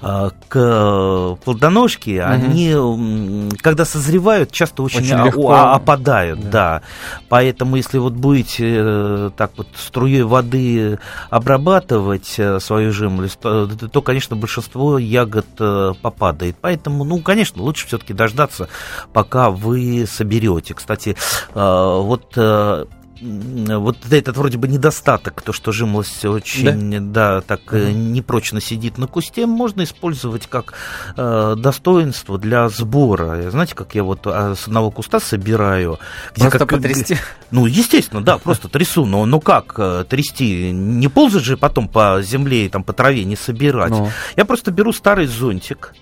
к 0.00 1.36
плодоножке. 1.44 2.22
Они, 2.22 2.70
м, 2.70 3.50
когда 3.60 3.84
созревают, 3.84 4.53
часто 4.54 4.82
очень, 4.82 5.00
Очень 5.00 5.24
легко. 5.24 5.52
опадают, 5.52 6.40
Да. 6.40 6.50
да. 6.50 6.82
Поэтому, 7.28 7.76
если 7.76 7.98
вот 7.98 8.14
будете 8.14 8.74
э, 8.78 9.30
так 9.36 9.52
вот 9.56 9.68
струей 9.76 10.22
воды 10.22 10.98
обрабатывать 11.30 12.34
э, 12.38 12.60
свою 12.60 12.92
жимолость, 12.92 13.38
то, 13.40 13.66
то, 13.66 14.02
конечно, 14.02 14.36
большинство 14.36 14.98
ягод 14.98 15.46
э, 15.58 15.92
попадает. 16.00 16.56
Поэтому, 16.60 17.04
ну, 17.04 17.18
конечно, 17.20 17.62
лучше 17.62 17.86
все-таки 17.86 18.12
дождаться, 18.14 18.68
пока 19.12 19.50
вы 19.50 20.06
соберете. 20.10 20.74
Кстати, 20.74 21.16
э, 21.54 21.98
вот 22.00 22.32
э, 22.36 22.86
вот 23.24 23.96
этот 24.10 24.36
вроде 24.36 24.58
бы 24.58 24.68
недостаток, 24.68 25.40
то, 25.40 25.52
что 25.52 25.72
жимолость 25.72 26.24
очень, 26.24 27.12
да, 27.12 27.40
так 27.40 27.60
э, 27.72 27.90
непрочно 27.92 28.60
сидит 28.60 28.98
на 28.98 29.06
кусте, 29.06 29.46
можно 29.46 29.84
использовать 29.84 30.46
как 30.46 30.74
э, 31.16 31.54
достоинство 31.56 32.38
для 32.38 32.68
сбора. 32.68 33.50
Знаете, 33.50 33.74
как 33.74 33.94
я 33.94 34.04
вот 34.04 34.20
а, 34.26 34.54
с 34.54 34.66
одного 34.66 34.90
куста 34.90 35.20
собираю, 35.20 35.98
где 36.34 36.42
Просто 36.42 36.58
как- 36.66 36.82
потрясти. 36.82 37.16
ну, 37.50 37.66
естественно, 37.66 38.22
да, 38.22 38.36
просто 38.36 38.68
трясу. 38.68 39.06
Но, 39.06 39.24
ну 39.24 39.40
как 39.40 39.74
э, 39.78 40.04
трясти? 40.08 40.70
Не 40.70 41.08
ползать 41.08 41.44
же 41.44 41.56
потом 41.56 41.88
по 41.88 42.20
земле 42.22 42.66
и 42.66 42.68
там 42.68 42.84
по 42.84 42.92
траве 42.92 43.24
не 43.24 43.36
собирать. 43.36 43.90
Ну. 43.90 44.10
Я 44.36 44.44
просто 44.44 44.70
беру 44.70 44.92
старый 44.92 45.26
зонтик, 45.26 45.94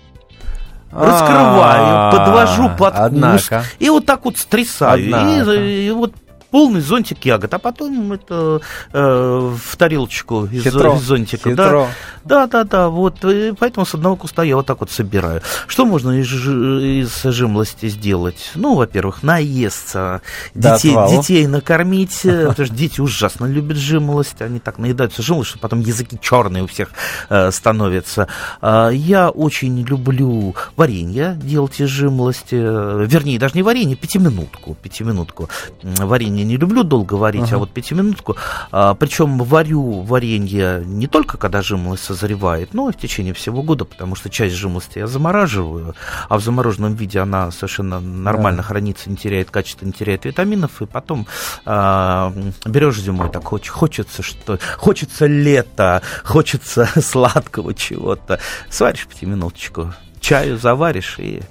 раскрываю, 0.91 2.11
подвожу 2.11 2.69
под 2.77 2.93
куст 2.95 3.51
А, 3.51 3.63
и 3.79 3.89
вот 3.89 4.05
так 4.05 4.25
вот 4.25 4.37
стрясаю. 4.37 5.05
И, 5.05 5.87
и 5.87 5.91
вот 5.91 6.13
полный 6.53 6.81
зонтик 6.81 7.25
ягод, 7.25 7.51
а 7.55 7.57
потом 7.57 8.13
это 8.13 8.61
э, 8.93 9.53
в 9.57 9.75
тарелочку 9.75 10.45
из, 10.45 10.61
Хитро. 10.61 10.93
из 10.93 11.01
зонтика. 11.01 11.49
Да, 11.55 11.65
Хитро. 11.65 11.87
да, 12.25 12.45
да, 12.45 12.63
да, 12.63 12.89
вот, 12.89 13.25
и 13.25 13.53
поэтому 13.57 13.87
с 13.87 13.95
одного 13.95 14.17
куста 14.17 14.43
я 14.43 14.55
вот 14.55 14.67
так 14.67 14.79
вот 14.79 14.91
собираю. 14.91 15.41
Что 15.65 15.87
можно 15.87 16.11
из, 16.11 16.31
из 16.31 17.23
жимлости 17.23 17.89
сделать? 17.89 18.51
Ну, 18.53 18.75
во-первых, 18.75 19.23
наесться, 19.23 20.21
детей, 20.53 20.95
детей 21.09 21.47
накормить, 21.47 22.23
э, 22.23 22.45
потому 22.49 22.67
что 22.67 22.75
дети 22.75 23.01
ужасно 23.01 23.47
любят 23.47 23.77
жимолость, 23.77 24.39
они 24.43 24.59
так 24.59 24.77
наедаются 24.77 25.23
жимолость, 25.23 25.49
что 25.49 25.59
потом 25.59 25.79
языки 25.79 26.19
черные 26.21 26.65
у 26.65 26.67
всех 26.67 26.89
э, 27.29 27.49
становятся. 27.49 28.27
А, 28.61 28.89
Я 28.91 29.31
очень 29.31 29.81
люблю 29.81 30.55
варенье 30.75 31.35
делать 31.41 31.81
из 31.81 31.89
жимолости, 31.89 32.53
э, 32.53 33.05
вернее, 33.09 33.39
даже 33.39 33.55
не 33.55 33.63
варенье, 33.63 33.95
пятиминутку, 33.95 34.77
пятиминутку. 34.79 35.49
М, 35.81 35.95
Варенье 36.43 36.57
не 36.57 36.57
люблю 36.57 36.83
долго 36.83 37.13
варить, 37.15 37.43
Ага. 37.43 37.55
а 37.55 37.59
вот 37.59 37.71
пятиминутку. 37.71 38.35
А, 38.71 38.93
Причем 38.95 39.37
варю 39.39 40.01
варенье 40.01 40.83
не 40.85 41.07
только 41.07 41.37
когда 41.37 41.61
жимолость 41.61 42.03
созревает, 42.03 42.73
но 42.73 42.89
и 42.89 42.91
в 42.93 42.97
течение 42.97 43.33
всего 43.33 43.63
года, 43.63 43.85
потому 43.85 44.15
что 44.15 44.29
часть 44.29 44.55
жимолости 44.55 44.99
я 44.99 45.07
замораживаю, 45.07 45.95
а 46.29 46.37
в 46.37 46.41
замороженном 46.43 46.95
виде 46.95 47.19
она 47.19 47.51
совершенно 47.51 47.99
нормально 47.99 48.57
Да. 48.61 48.67
хранится, 48.67 49.09
не 49.09 49.15
теряет 49.15 49.51
качества, 49.51 49.85
не 49.85 49.93
теряет 49.93 50.25
витаминов, 50.25 50.81
и 50.81 50.85
потом 50.85 51.27
а, 51.65 52.33
берешь 52.65 52.99
зимой, 52.99 53.29
так 53.29 53.43
хоч- 53.45 53.69
хочется, 53.69 54.21
что 54.21 54.59
хочется 54.77 55.25
лета, 55.25 56.01
хочется 56.23 56.89
сладкого 57.01 57.73
чего-то. 57.73 58.39
Сваришь 58.69 59.07
пятиминуточку, 59.07 59.93
чаю 60.23 60.57
заваришь 60.57 61.15
и 61.19 61.41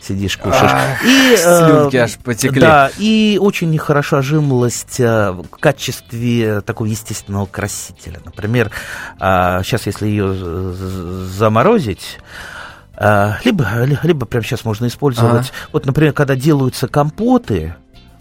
сидишь 0.00 0.36
кушаешь. 0.36 0.72
Ах, 0.72 1.04
и, 1.04 1.34
э, 1.34 1.36
слюнки 1.36 1.96
аж 1.96 2.16
потекли. 2.16 2.60
Да, 2.60 2.90
и 2.98 3.38
очень 3.40 3.76
хороша 3.78 4.20
жимолость 4.20 5.00
э, 5.00 5.30
в 5.30 5.48
качестве 5.60 6.60
такого 6.60 6.88
естественного 6.88 7.46
красителя. 7.46 8.20
Например, 8.24 8.70
сейчас, 9.18 9.86
если 9.86 10.08
ее 10.08 10.34
заморозить, 10.34 12.18
э, 12.98 13.34
либо, 13.44 13.84
либо 14.02 14.26
прямо 14.26 14.44
сейчас 14.44 14.64
можно 14.64 14.86
использовать. 14.88 15.52
Вот, 15.72 15.86
например, 15.86 16.12
когда 16.12 16.34
делаются 16.34 16.88
компоты, 16.88 17.76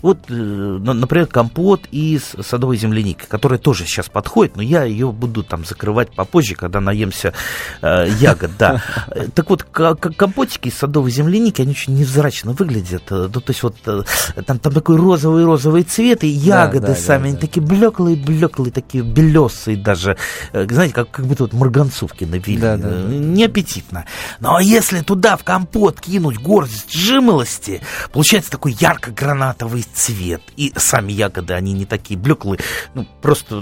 вот, 0.05 0.19
э, 0.29 0.33
на- 0.33 0.93
например, 0.93 1.27
компот 1.27 1.81
из 1.91 2.33
садовой 2.41 2.77
земляники, 2.77 3.25
которая 3.27 3.59
тоже 3.59 3.85
сейчас 3.85 4.07
подходит, 4.07 4.55
но 4.55 4.61
я 4.61 4.83
ее 4.83 5.11
буду 5.11 5.43
там 5.43 5.65
закрывать 5.65 6.13
попозже, 6.15 6.55
когда 6.55 6.79
наемся 6.79 7.33
э, 7.81 8.07
ягод, 8.19 8.51
да. 8.57 8.81
Так 9.35 9.49
вот, 9.49 9.63
компотики 9.63 10.67
из 10.67 10.77
садовой 10.77 11.11
земляники, 11.11 11.61
они 11.61 11.71
очень 11.71 11.95
невзрачно 11.95 12.51
выглядят. 12.53 13.03
э, 13.09 13.29
Ну, 13.33 13.41
то 13.41 13.49
есть 13.51 13.63
вот 13.63 13.75
э, 13.85 14.03
там, 14.45 14.59
там 14.59 14.73
такой 14.73 14.97
розовый-розовый 14.97 15.83
цвет, 15.83 16.23
и 16.23 16.27
ягоды 16.27 16.87
да, 16.87 16.87
да, 16.93 16.95
сами, 16.95 17.23
да. 17.23 17.27
они 17.29 17.37
такие 17.37 17.61
блеклые-блеклые, 17.65 18.71
такие 18.71 19.03
белесые 19.03 19.77
даже. 19.77 20.17
Знаете, 20.53 20.93
как, 20.93 21.11
как 21.11 21.25
будто 21.25 21.43
вот 21.43 21.53
марганцовки 21.53 22.25
навели. 22.25 22.57
Да, 22.57 22.77
да, 22.77 22.89
да. 22.89 22.95
Неаппетитно. 23.07 24.05
Но 24.39 24.59
если 24.59 25.01
туда 25.01 25.35
в 25.37 25.43
компот 25.43 25.99
кинуть 25.99 26.37
горсть 26.39 26.91
жимолости, 26.93 27.81
получается 28.13 28.51
такой 28.51 28.73
ярко-гранатовый 28.79 29.83
цвет. 29.95 30.41
И 30.57 30.71
сами 30.75 31.11
ягоды, 31.11 31.53
они 31.53 31.73
не 31.73 31.85
такие 31.85 32.19
блеклые. 32.19 32.59
Ну, 32.93 33.05
просто, 33.21 33.61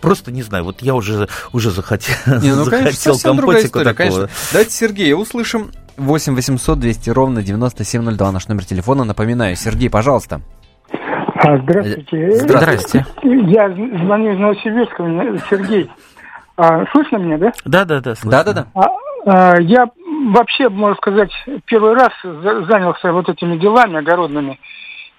просто 0.00 0.32
не 0.32 0.42
знаю. 0.42 0.64
Вот 0.64 0.82
я 0.82 0.94
уже, 0.94 1.28
уже 1.52 1.70
захотел, 1.70 2.14
Не, 2.26 2.54
ну, 2.54 2.64
конечно, 2.64 2.90
захотел 2.90 3.14
совсем 3.14 3.36
другая 3.36 3.56
компотику 3.62 3.78
история, 3.78 3.84
такого. 3.94 3.96
конечно. 4.26 4.28
Давайте 4.52 4.70
Сергея 4.72 5.16
услышим. 5.16 5.70
8 5.96 6.34
800 6.34 6.78
200 6.80 7.10
ровно 7.10 7.42
9702 7.42 8.32
наш 8.32 8.48
номер 8.48 8.64
телефона. 8.64 9.04
Напоминаю, 9.04 9.54
Сергей, 9.54 9.90
пожалуйста. 9.90 10.40
А, 11.42 11.58
Здравствуйте. 11.58 12.32
Здравствуйте. 12.36 13.06
Я 13.22 13.68
звоню 13.70 14.32
из 14.34 14.38
Новосибирска, 14.38 15.46
Сергей. 15.50 15.90
А, 16.56 16.84
слышно 16.92 17.16
меня, 17.16 17.38
да? 17.38 17.52
Да, 17.64 17.84
да, 17.84 18.00
да. 18.00 18.14
слышно. 18.14 18.30
Да-да-да. 18.30 18.66
А, 18.74 18.86
а, 19.26 19.60
я 19.60 19.86
вообще, 20.34 20.68
можно 20.68 20.96
сказать, 20.96 21.30
первый 21.66 21.94
раз 21.94 22.10
за- 22.22 22.64
занялся 22.66 23.12
вот 23.12 23.28
этими 23.28 23.56
делами 23.58 23.98
огородными. 23.98 24.58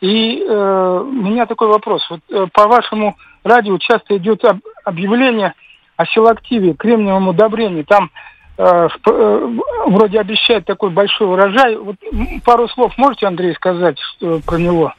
И 0.02 0.44
э, 0.44 1.00
у 1.06 1.12
меня 1.12 1.46
такой 1.46 1.68
вопрос. 1.68 2.02
Вот, 2.10 2.22
э, 2.30 2.48
по 2.52 2.68
вашему 2.68 3.16
радио 3.44 3.78
часто 3.78 4.18
идет 4.18 4.44
об- 4.46 4.62
объявление 4.84 5.54
о 5.96 6.06
силактиве, 6.08 6.74
кремниевом 6.74 7.28
удобрении. 7.28 7.84
Там 7.84 8.10
э, 8.58 8.64
в- 8.90 9.10
э, 9.10 9.58
вроде 9.88 10.20
обещают 10.20 10.66
такой 10.66 10.90
большой 10.90 11.28
урожай. 11.28 11.76
Вот, 11.78 11.98
пару 12.44 12.68
слов 12.70 12.94
можете, 12.98 13.28
Андрей, 13.28 13.54
сказать 13.54 13.98
что, 14.00 14.40
про 14.40 14.58
него? 14.58 14.92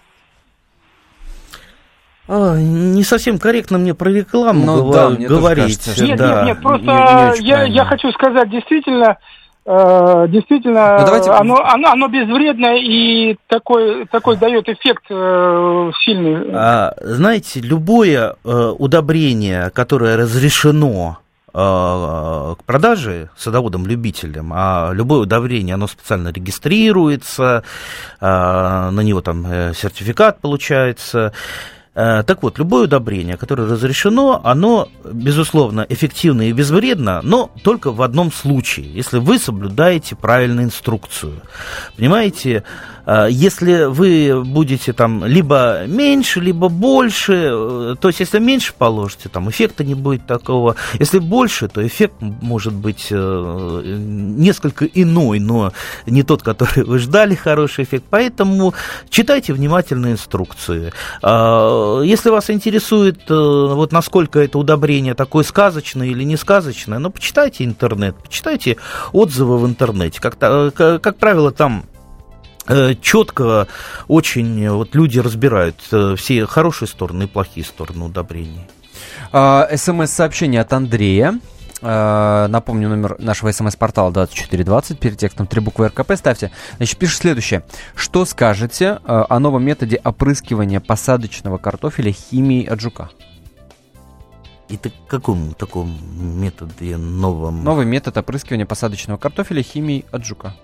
А, 2.28 2.56
не 2.56 3.02
совсем 3.02 3.38
корректно 3.38 3.78
мне 3.78 3.94
про 3.94 4.08
рекламу 4.10 4.64
Ну 4.64 4.76
гова- 4.84 4.92
да, 4.92 5.10
мне 5.10 5.26
говорить. 5.26 5.84
кажется, 5.84 6.04
Нет, 6.04 6.18
да. 6.18 6.36
нет, 6.36 6.44
нет, 6.46 6.62
просто 6.62 6.86
не- 6.86 6.92
не 6.92 7.46
я, 7.48 7.54
правильно. 7.56 7.74
я 7.74 7.84
хочу 7.84 8.12
сказать, 8.12 8.48
действительно, 8.50 9.04
э, 9.04 9.14
действительно, 9.64 10.98
Ну, 10.98 11.04
давайте- 11.06 11.30
оно, 11.30 11.56
оно, 11.64 11.88
оно 11.90 12.08
безвредное 12.08 12.78
и 12.78 13.36
такой, 13.46 14.06
такой 14.06 14.36
дает 14.36 14.68
эффект 14.68 15.04
э, 15.10 15.90
сильный. 16.04 16.50
А, 16.52 16.94
знаете, 17.00 17.60
любое 17.60 18.34
э, 18.44 18.72
удобрение, 18.78 19.70
которое 19.70 20.16
разрешено 20.16 21.18
э, 21.54 21.58
к 21.58 22.64
продаже 22.64 23.28
садоводам-любителям, 23.36 24.52
а 24.54 24.90
любое 24.92 25.20
удобрение, 25.20 25.74
оно 25.74 25.86
специально 25.86 26.28
регистрируется, 26.28 27.62
э, 28.20 28.24
на 28.26 29.00
него 29.00 29.20
там 29.20 29.46
э, 29.46 29.72
сертификат 29.74 30.40
получается. 30.40 31.32
Э, 31.94 32.22
Так 32.26 32.42
вот, 32.42 32.58
любое 32.58 32.84
удобрение, 32.84 33.36
которое 33.36 33.68
разрешено, 33.68 34.40
оно, 34.44 34.88
безусловно, 35.04 35.84
эффективно 35.88 36.42
и 36.42 36.52
безвредно, 36.52 37.20
но 37.22 37.50
только 37.62 37.92
в 37.92 38.00
одном 38.00 38.32
случае, 38.32 38.86
если 38.94 39.18
вы 39.18 39.38
соблюдаете 39.38 40.16
правильную 40.16 40.66
инструкцию. 40.66 41.42
Понимаете, 41.96 42.64
если 43.06 43.84
вы 43.84 44.42
будете 44.44 44.92
там 44.92 45.24
либо 45.24 45.86
меньше, 45.86 46.40
либо 46.40 46.68
больше, 46.68 47.32
э, 47.32 47.94
то 48.00 48.08
есть 48.08 48.20
если 48.20 48.38
меньше 48.38 48.72
положите, 48.76 49.28
там 49.28 49.50
эффекта 49.50 49.84
не 49.84 49.94
будет 49.94 50.26
такого. 50.26 50.76
Если 50.98 51.18
больше, 51.18 51.68
то 51.68 51.84
эффект 51.86 52.14
может 52.20 52.74
быть 52.74 53.08
э, 53.10 53.82
несколько 53.84 54.84
иной, 54.84 55.38
но 55.40 55.72
не 56.06 56.22
тот, 56.22 56.42
который 56.42 56.84
вы 56.84 56.98
ждали, 56.98 57.34
хороший 57.34 57.84
эффект. 57.84 58.04
Поэтому 58.10 58.74
читайте 59.08 59.52
внимательно 59.52 60.12
инструкции. 60.12 60.92
Если 61.22 62.30
вас 62.30 62.50
интересует, 62.50 63.30
э, 63.30 63.34
вот 63.34 63.92
насколько 63.92 64.40
это 64.40 64.58
удобрение 64.58 65.14
такое 65.14 65.44
сказочное 65.44 66.08
или 66.08 66.24
не 66.24 66.36
сказочное, 66.36 66.98
ну, 66.98 67.10
почитайте 67.10 67.64
интернет, 67.64 68.16
почитайте 68.16 68.76
отзывы 69.12 69.58
в 69.58 69.66
интернете. 69.66 70.20
Как, 70.20 70.36
э, 70.40 70.70
как 70.72 71.16
правило, 71.16 71.50
там 71.50 71.84
четко 73.00 73.66
очень 74.08 74.68
вот 74.70 74.94
люди 74.94 75.18
разбирают 75.18 75.76
э, 75.90 76.14
все 76.16 76.46
хорошие 76.46 76.88
стороны 76.88 77.24
и 77.24 77.26
плохие 77.26 77.66
стороны 77.66 78.04
удобрений. 78.04 78.66
А, 79.32 79.68
СМС-сообщение 79.74 80.60
от 80.60 80.72
Андрея. 80.72 81.40
А, 81.80 82.46
Напомню, 82.48 82.88
номер 82.88 83.16
нашего 83.18 83.50
смс-портала 83.50 84.12
2420, 84.12 84.98
перед 84.98 85.18
текстом 85.18 85.46
три 85.46 85.60
буквы 85.60 85.88
РКП 85.88 86.12
ставьте. 86.14 86.52
Значит, 86.76 86.98
пишет 86.98 87.18
следующее. 87.18 87.64
Что 87.96 88.24
скажете 88.24 89.00
о 89.04 89.38
новом 89.40 89.64
методе 89.64 90.00
опрыскивания 90.02 90.80
посадочного 90.80 91.58
картофеля 91.58 92.12
химией 92.12 92.68
от 92.68 92.80
жука? 92.80 93.10
И 94.68 94.78
ты 94.78 94.90
к 94.90 95.06
какому 95.06 95.52
такому 95.52 95.92
методе 96.14 96.96
новом? 96.96 97.62
Новый 97.62 97.84
метод 97.84 98.16
опрыскивания 98.16 98.64
посадочного 98.64 99.18
картофеля 99.18 99.62
химией 99.62 100.06
от 100.10 100.24
жука. 100.24 100.54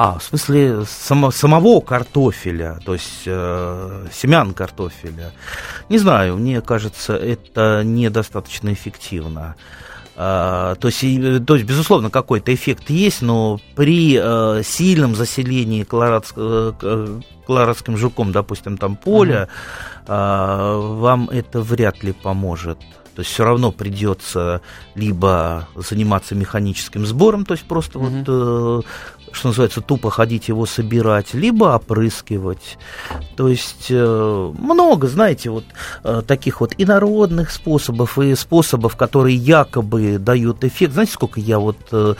А, 0.00 0.16
в 0.20 0.22
смысле 0.22 0.84
само- 0.86 1.32
самого 1.32 1.80
картофеля, 1.80 2.78
то 2.84 2.92
есть 2.92 3.22
э, 3.26 4.06
семян 4.12 4.52
картофеля. 4.54 5.32
Не 5.88 5.98
знаю, 5.98 6.36
мне 6.36 6.60
кажется, 6.60 7.16
это 7.16 7.82
недостаточно 7.84 8.72
эффективно. 8.72 9.56
А, 10.14 10.76
то, 10.76 10.86
есть, 10.86 11.02
и, 11.02 11.40
то 11.40 11.56
есть, 11.56 11.66
безусловно, 11.66 12.10
какой-то 12.10 12.54
эффект 12.54 12.90
есть, 12.90 13.22
но 13.22 13.58
при 13.74 14.16
э, 14.22 14.62
сильном 14.62 15.16
заселении 15.16 15.82
колорадс- 15.84 16.32
э, 16.36 16.72
к- 16.78 17.44
колорадским 17.48 17.96
жуком, 17.96 18.30
допустим, 18.30 18.78
там 18.78 18.94
поля, 18.94 19.48
а, 20.06 20.76
вам 20.78 21.28
это 21.28 21.60
вряд 21.60 22.04
ли 22.04 22.12
поможет. 22.12 22.78
То 23.16 23.22
есть 23.22 23.32
все 23.32 23.42
равно 23.44 23.72
придется 23.72 24.60
либо 24.94 25.66
заниматься 25.74 26.36
механическим 26.36 27.04
сбором, 27.04 27.44
то 27.44 27.54
есть 27.54 27.64
просто 27.64 27.98
Мгм. 27.98 28.24
вот 28.24 28.24
э, 28.28 28.82
что 29.32 29.48
называется, 29.48 29.80
тупо 29.80 30.10
ходить 30.10 30.48
его 30.48 30.66
собирать, 30.66 31.34
либо 31.34 31.74
опрыскивать. 31.74 32.78
То 33.36 33.48
есть 33.48 33.86
э, 33.90 34.52
много, 34.58 35.06
знаете, 35.08 35.50
вот 35.50 35.64
э, 36.04 36.22
таких 36.26 36.60
вот 36.60 36.74
инородных 36.78 37.50
способов 37.50 38.18
и 38.18 38.34
способов, 38.34 38.96
которые 38.96 39.36
якобы 39.36 40.18
дают 40.18 40.64
эффект. 40.64 40.92
Знаете, 40.94 41.12
сколько 41.12 41.40
я 41.40 41.58
вот 41.58 41.76
э, 41.92 42.14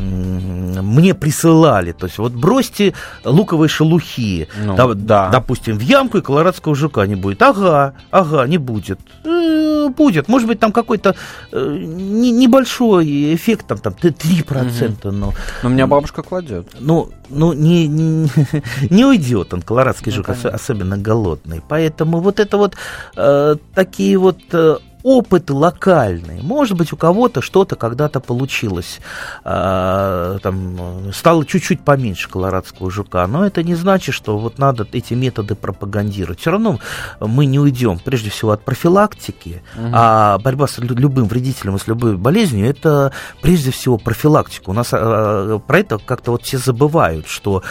мне 0.00 1.14
присылали? 1.14 1.92
То 1.92 2.06
есть 2.06 2.18
вот 2.18 2.32
бросьте 2.32 2.94
луковые 3.24 3.68
шелухи, 3.68 4.48
Ну, 4.64 4.76
да, 4.76 4.86
да. 4.94 5.28
допустим, 5.30 5.78
в 5.78 5.80
ямку 5.82 6.18
и 6.18 6.22
колорадского 6.22 6.74
жука 6.74 7.06
не 7.06 7.14
будет. 7.16 7.42
Ага, 7.42 7.94
ага, 8.10 8.46
не 8.46 8.58
будет. 8.58 8.98
Э, 9.24 9.88
будет. 9.88 10.28
Может 10.28 10.48
быть, 10.48 10.58
там 10.60 10.72
какой-то 10.72 11.14
э, 11.52 11.78
не- 11.80 12.32
небольшой 12.32 13.34
эффект, 13.34 13.66
там, 13.66 13.78
там 13.78 13.92
3%, 13.92 15.10
но 15.10 15.32
Но 15.62 15.68
у 15.68 15.72
меня 15.72 15.86
бабушка 15.86 16.22
кладет. 16.40 16.66
ну, 16.80 17.10
ну 17.28 17.52
не, 17.52 17.86
не, 17.86 18.28
не 18.90 19.04
уйдет 19.04 19.54
он, 19.54 19.62
колорадский 19.62 20.10
Ну, 20.12 20.16
жук, 20.16 20.26
понятно. 20.26 20.50
особенно 20.50 20.98
голодный. 20.98 21.62
Поэтому 21.68 22.20
вот 22.20 22.40
это 22.40 22.56
вот 22.56 22.74
э, 23.16 23.56
такие 23.74 24.18
вот 24.18 24.38
э, 24.52 24.76
опыты 25.10 25.52
локальные. 25.52 26.42
Может 26.42 26.76
быть, 26.76 26.92
у 26.92 26.96
кого-то 26.96 27.40
что-то 27.40 27.76
когда-то 27.76 28.18
получилось. 28.18 28.98
А, 29.44 30.38
там, 30.42 30.76
э, 31.08 31.12
стало 31.12 31.46
чуть-чуть 31.46 31.80
поменьше 31.82 32.28
колорадского 32.28 32.90
жука. 32.90 33.24
Но 33.28 33.46
это 33.46 33.62
не 33.62 33.76
значит, 33.76 34.16
что 34.16 34.36
вот 34.36 34.58
надо 34.58 34.84
эти 34.90 35.14
методы 35.14 35.54
пропагандировать. 35.54 36.40
Все 36.40 36.50
равно 36.50 36.80
мы 37.20 37.46
не 37.46 37.60
уйдем, 37.60 38.00
прежде 38.04 38.30
всего, 38.30 38.50
от 38.50 38.64
профилактики. 38.64 39.62
Мгм. 39.76 39.92
А 39.94 40.38
борьба 40.38 40.66
с 40.66 40.78
лю- 40.78 40.96
любым 40.96 41.26
вредителем 41.28 41.76
и 41.76 41.78
с 41.78 41.86
любой 41.86 42.16
болезнью 42.16 42.68
это 42.68 43.12
прежде 43.42 43.70
всего 43.70 43.98
профилактика. 43.98 44.70
У 44.70 44.72
нас 44.72 44.88
э, 44.92 45.60
про 45.64 45.78
это 45.78 45.98
как-то 45.98 46.32
вот 46.32 46.42
все 46.42 46.58
забывают, 46.58 47.28
что 47.28 47.62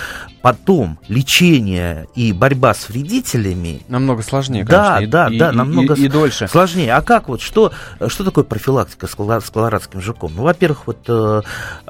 потом 0.42 1.00
лечение 1.10 2.08
и 2.16 2.32
борьба 2.32 2.74
с 2.74 2.88
вредителями 2.88 3.82
Намного 3.90 4.22
сложнее, 4.22 4.64
Да, 4.64 4.94
конечно. 4.96 5.04
и- 5.04 5.08
да, 5.08 5.28
и- 5.28 5.38
да, 5.40 5.52
и- 5.52 5.56
намного 5.56 5.96
и, 5.96 6.04
и 6.06 6.08
дольше. 6.08 6.48
сложнее. 6.48 6.94
А 6.94 7.02
как 7.02 7.25
вот, 7.28 7.42
что, 7.42 7.72
что 8.08 8.24
такое 8.24 8.44
профилактика 8.44 9.08
с, 9.08 9.16
коло- 9.16 9.42
с 9.42 9.50
колорадским 9.50 10.02
жуком? 10.02 10.34
Ну, 10.36 10.44
во-первых, 10.44 10.88
вот 10.88 11.00
э, 11.08 11.42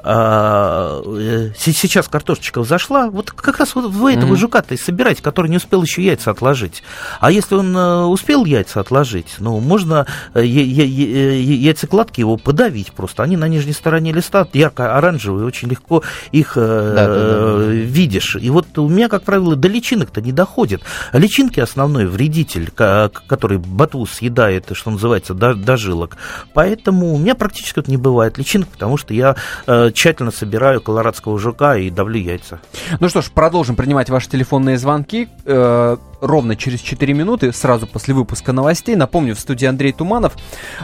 э, 0.02 1.50
се- 1.58 1.72
сейчас 1.72 2.08
картошечка 2.08 2.60
взошла, 2.60 3.08
вот 3.10 3.30
как 3.32 3.58
раз 3.58 3.74
вот 3.74 3.86
вы 3.90 4.12
этого 4.12 4.30
Мгм. 4.30 4.36
жука-то 4.36 4.74
и 4.74 4.76
собираете, 4.76 5.22
который 5.22 5.48
не 5.48 5.56
успел 5.56 5.82
еще 5.82 6.02
яйца 6.02 6.30
отложить. 6.30 6.82
А 7.20 7.30
если 7.30 7.54
он 7.54 7.76
э, 7.76 8.04
успел 8.04 8.44
яйца 8.44 8.80
отложить, 8.80 9.36
ну, 9.38 9.58
можно 9.60 10.06
э, 10.34 10.44
я- 10.44 10.62
я- 10.62 10.84
я- 10.84 11.32
я- 11.32 11.54
яйцекладки 11.56 12.20
его 12.20 12.36
подавить 12.36 12.92
просто. 12.92 13.22
Они 13.22 13.36
на 13.36 13.48
нижней 13.48 13.72
стороне 13.72 14.12
листа 14.12 14.46
ярко-оранжевые, 14.52 15.46
очень 15.46 15.68
легко 15.68 16.02
их 16.32 16.52
э, 16.56 16.92
Да-да-да-да. 16.96 17.64
видишь. 17.72 18.36
И 18.36 18.50
вот 18.50 18.78
у 18.78 18.88
меня, 18.88 19.08
как 19.08 19.22
правило, 19.22 19.56
до 19.56 19.68
личинок-то 19.68 20.20
не 20.20 20.32
доходит. 20.32 20.82
А 21.12 21.18
личинки 21.18 21.60
основной 21.60 22.06
вредитель, 22.06 22.70
который 22.70 23.58
ботву 23.58 24.06
съедает, 24.06 24.66
что 24.72 24.90
называется, 24.90 25.15
до, 25.34 25.54
до 25.54 25.76
жилок. 25.76 26.16
Поэтому 26.54 27.14
у 27.14 27.18
меня 27.18 27.34
практически 27.34 27.78
вот 27.78 27.88
не 27.88 27.96
бывает 27.96 28.38
личинок, 28.38 28.68
потому 28.68 28.96
что 28.96 29.14
я 29.14 29.36
э, 29.66 29.90
тщательно 29.92 30.30
собираю 30.30 30.80
колорадского 30.80 31.38
жука 31.38 31.76
и 31.76 31.90
давлю 31.90 32.18
яйца. 32.20 32.60
Ну 33.00 33.08
что 33.08 33.22
ж, 33.22 33.30
продолжим 33.30 33.76
принимать 33.76 34.10
ваши 34.10 34.28
телефонные 34.28 34.78
звонки. 34.78 35.28
Э, 35.44 35.96
ровно 36.20 36.56
через 36.56 36.80
4 36.80 37.14
минуты, 37.14 37.52
сразу 37.52 37.86
после 37.86 38.14
выпуска 38.14 38.52
новостей. 38.52 38.96
Напомню, 38.96 39.34
в 39.34 39.40
студии 39.40 39.66
Андрей 39.66 39.92
Туманов. 39.92 40.34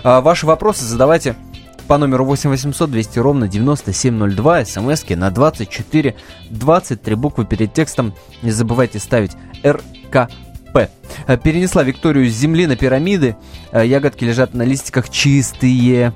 А, 0.02 0.20
ваши 0.20 0.46
вопросы 0.46 0.84
задавайте 0.84 1.36
по 1.88 1.98
номеру 1.98 2.24
8 2.24 2.50
800 2.50 2.90
200 2.90 3.18
ровно 3.18 3.48
9702, 3.48 4.64
смски 4.64 5.14
на 5.14 5.30
24 5.30 6.14
23 6.50 7.14
буквы 7.16 7.44
перед 7.44 7.72
текстом. 7.74 8.14
Не 8.42 8.50
забывайте 8.50 8.98
ставить 8.98 9.32
РКП. 9.64 10.30
Э, 10.74 11.36
Перенесла 11.36 11.82
Викторию 11.82 12.28
с 12.28 12.34
земли 12.34 12.66
на 12.66 12.76
пирамиды. 12.76 13.36
Э, 13.72 13.86
Ягодки 13.86 14.24
лежат 14.24 14.54
на 14.54 14.62
листиках 14.62 15.10
чистые. 15.10 16.14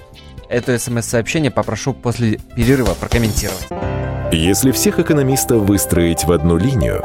Это 0.49 0.79
смс-сообщение 0.79 1.51
попрошу 1.51 1.93
после 1.93 2.39
перерыва 2.55 2.95
прокомментировать. 2.95 3.67
Если 4.33 4.73
всех 4.73 4.99
экономистов 4.99 5.63
выстроить 5.63 6.25
в 6.25 6.33
одну 6.33 6.57
линию, 6.57 7.05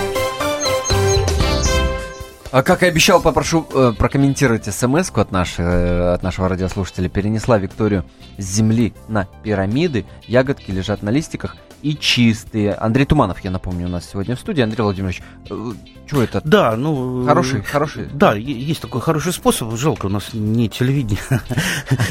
А 2.51 2.63
как 2.63 2.83
и 2.83 2.85
обещал, 2.85 3.21
попрошу 3.21 3.65
э, 3.73 3.93
прокомментировать 3.97 4.65
смс 4.65 5.09
от, 5.15 5.31
нашей, 5.31 5.63
э, 5.63 6.13
от 6.13 6.21
нашего 6.21 6.49
радиослушателя. 6.49 7.07
Перенесла 7.07 7.57
Викторию 7.57 8.03
с 8.37 8.43
земли 8.43 8.93
на 9.07 9.25
пирамиды. 9.41 10.05
Ягодки 10.27 10.69
лежат 10.69 11.01
на 11.01 11.11
листиках 11.11 11.55
и 11.81 11.95
чистые. 11.95 12.73
Андрей 12.73 13.05
Туманов, 13.05 13.39
я 13.39 13.51
напомню, 13.51 13.87
у 13.87 13.89
нас 13.89 14.09
сегодня 14.09 14.35
в 14.35 14.39
студии. 14.39 14.61
Андрей 14.61 14.83
Владимирович, 14.83 15.21
э, 15.49 15.71
что 16.05 16.23
это? 16.23 16.41
Да, 16.43 16.75
ну... 16.75 17.25
Хороший, 17.25 17.61
хороший. 17.61 18.07
Да, 18.13 18.33
есть 18.33 18.81
такой 18.81 18.99
хороший 18.99 19.31
способ. 19.31 19.73
Жалко, 19.77 20.07
у 20.07 20.09
нас 20.09 20.33
не 20.33 20.67
телевидение. 20.67 21.21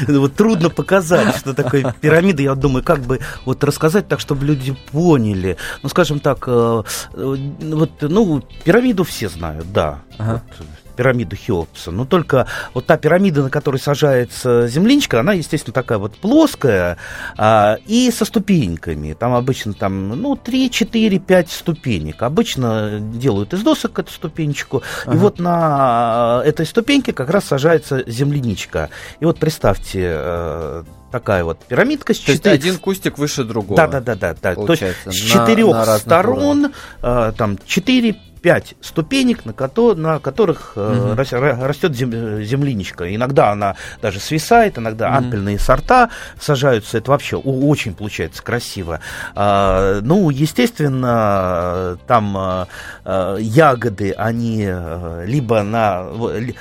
Вот 0.07 0.35
трудно 0.35 0.69
показать, 0.69 1.35
что 1.37 1.53
такое 1.53 1.95
пирамида. 2.01 2.41
Я 2.41 2.55
думаю, 2.55 2.83
как 2.83 3.01
бы 3.01 3.19
вот 3.45 3.63
рассказать 3.63 4.07
так, 4.07 4.19
чтобы 4.19 4.45
люди 4.45 4.75
поняли. 4.91 5.57
Ну, 5.83 5.89
скажем 5.89 6.19
так, 6.19 6.45
э, 6.47 6.83
вот, 7.13 7.91
ну, 8.01 8.41
пирамиду 8.63 9.03
все 9.03 9.29
знают, 9.29 9.71
да. 9.71 9.99
Вот, 10.33 10.67
пирамиду 10.95 11.35
Хеопса. 11.35 11.91
Но 11.91 12.05
только 12.05 12.47
вот 12.73 12.85
та 12.85 12.97
пирамида, 12.97 13.43
на 13.43 13.49
которой 13.49 13.77
сажается 13.77 14.67
земляничка, 14.67 15.19
она, 15.19 15.33
естественно, 15.33 15.73
такая 15.73 15.97
вот 15.97 16.15
плоская 16.17 16.97
а, 17.37 17.77
и 17.87 18.11
со 18.11 18.25
ступеньками. 18.25 19.13
Там 19.13 19.33
обычно 19.33 19.73
там, 19.73 20.09
ну, 20.09 20.35
3, 20.35 20.69
4, 20.69 21.19
5 21.19 21.51
ступенек. 21.51 22.21
Обычно 22.21 22.99
делают 22.99 23.53
из 23.53 23.61
досок 23.63 23.97
эту 23.99 24.11
ступенечку. 24.11 24.83
Ага. 25.05 25.15
И 25.15 25.17
вот 25.17 25.39
на 25.39 26.41
этой 26.45 26.65
ступеньке 26.65 27.13
как 27.13 27.29
раз 27.29 27.45
сажается 27.45 28.03
земляничка. 28.05 28.89
И 29.19 29.25
вот 29.25 29.39
представьте, 29.39 30.11
э, 30.13 30.83
такая 31.11 31.43
вот 31.43 31.63
пирамидка 31.65 32.13
с 32.13 32.17
То 32.17 32.33
четыре... 32.33 32.53
есть 32.53 32.63
один 32.65 32.77
кустик 32.77 33.17
выше 33.17 33.43
другого. 33.43 33.75
Да, 33.75 33.87
да, 33.87 34.01
да, 34.01 34.15
да, 34.15 34.35
да. 34.39 34.55
То 34.55 34.71
есть 34.71 34.83
с 35.05 35.15
четырех 35.15 35.97
сторон 35.99 36.73
э, 37.01 37.33
там 37.37 37.57
четыре 37.65 38.17
пять 38.41 38.75
ступенек, 38.81 39.45
на, 39.45 39.53
ко- 39.53 39.93
на 39.95 40.19
которых 40.19 40.73
угу. 40.75 41.15
растет 41.15 41.91
зем- 41.93 42.41
земляничка. 42.43 43.13
Иногда 43.13 43.51
она 43.51 43.75
даже 44.01 44.19
свисает, 44.19 44.77
иногда 44.77 45.09
угу. 45.09 45.17
ампельные 45.17 45.59
сорта 45.59 46.09
сажаются. 46.39 46.97
Это 46.97 47.11
вообще 47.11 47.37
очень 47.37 47.93
получается 47.93 48.41
красиво. 48.41 48.99
А, 49.35 50.01
ну, 50.01 50.29
естественно, 50.29 51.97
там 52.07 52.35
а, 52.37 52.67
а, 53.05 53.37
ягоды, 53.37 54.11
они 54.11 54.65
а, 54.67 55.23
либо, 55.25 55.61
на, 55.63 56.07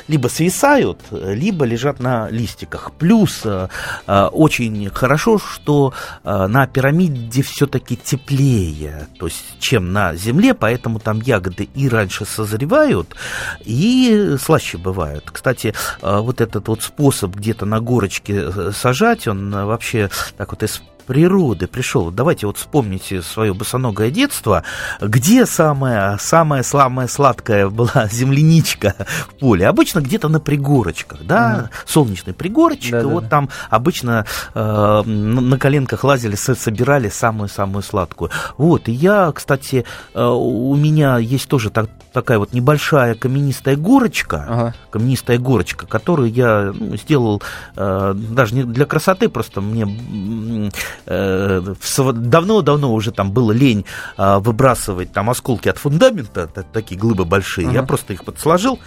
либо 0.07 0.29
свисают, 0.29 1.01
либо 1.11 1.65
лежат 1.65 2.01
на 2.01 2.29
листиках. 2.31 2.93
Плюс 2.93 3.43
а, 3.45 4.29
очень 4.29 4.91
хорошо, 4.91 5.39
что 5.39 5.95
а, 6.25 6.47
на 6.47 6.67
пирамиде 6.67 7.43
все-таки 7.43 7.97
теплее, 7.97 9.09
то 9.19 9.27
есть 9.27 9.59
чем 9.59 9.93
на 9.93 10.15
земле, 10.15 10.55
поэтому 10.55 10.99
там 10.99 11.21
ягоды 11.21 11.70
и 11.75 11.89
раньше 11.89 12.25
созревают, 12.25 13.15
и 13.61 14.37
слаще 14.41 14.79
бывают. 14.79 15.31
Кстати, 15.31 15.75
э, 16.03 16.19
вот 16.19 16.41
этот 16.41 16.69
вот 16.69 16.83
способ 16.83 17.35
где-то 17.35 17.67
на 17.67 17.81
горочке 17.81 18.45
э, 18.45 18.73
сажать, 18.75 19.29
он 19.29 19.55
э, 19.55 19.65
вообще 19.65 20.11
так 20.37 20.51
вот 20.53 20.63
из 20.63 20.83
природы 21.11 21.67
пришел. 21.67 22.13
Давайте 22.13 22.47
вот 22.47 22.57
вспомните 22.57 23.21
свое 23.21 23.53
босоногое 23.53 24.13
детство, 24.13 24.63
где 25.01 25.45
самая, 25.45 26.17
самая 26.19 26.63
самая 26.63 27.09
сладкая 27.09 27.69
была 27.69 28.07
земляничка 28.13 28.95
в 29.27 29.35
поле. 29.41 29.67
Обычно 29.67 29.99
где-то 29.99 30.29
на 30.29 30.39
пригорочках, 30.39 31.25
да, 31.25 31.63
угу. 31.65 31.71
солнечный 31.85 32.33
пригорочек, 32.33 32.93
да, 32.93 33.01
и 33.01 33.03
да, 33.03 33.09
вот 33.09 33.25
да. 33.25 33.29
там 33.29 33.49
обычно 33.71 34.25
э, 34.55 35.03
на 35.05 35.59
коленках 35.59 36.05
лазили, 36.05 36.37
собирали 36.37 37.09
самую-самую 37.09 37.83
сладкую. 37.83 38.31
Вот, 38.57 38.89
и 38.89 38.93
я, 38.93 39.33
кстати, 39.33 39.85
э, 40.15 40.25
у 40.25 40.77
меня 40.77 41.19
есть 41.19 41.49
тоже 41.49 41.71
так, 41.71 41.91
такая 42.13 42.39
вот 42.39 42.53
небольшая 42.53 43.17
каменистая 43.17 43.75
горочка, 43.75 44.47
ага. 44.49 44.75
каменистая 44.91 45.39
горочка, 45.39 45.89
которую 45.89 46.31
я 46.31 46.73
ну, 46.73 46.97
сделал 46.97 47.43
э, 47.75 48.15
даже 48.15 48.55
не 48.55 48.63
для 48.63 48.87
красоты, 48.87 49.29
просто 49.29 49.61
мне 49.61 50.71
давно-давно 51.07 52.93
уже 52.93 53.13
там 53.13 53.33
было 53.33 53.53
лень 53.53 53.85
а, 54.17 54.39
выбрасывать 54.39 55.13
там 55.13 55.31
осколки 55.31 55.69
от 55.69 55.79
фундамента, 55.79 56.47
такие 56.47 56.99
глыбы 57.01 57.25
большие. 57.25 57.69
Uh-huh. 57.69 57.75
Я 57.75 57.83
просто 57.83 58.13
их 58.13 58.25
подсложил, 58.25 58.79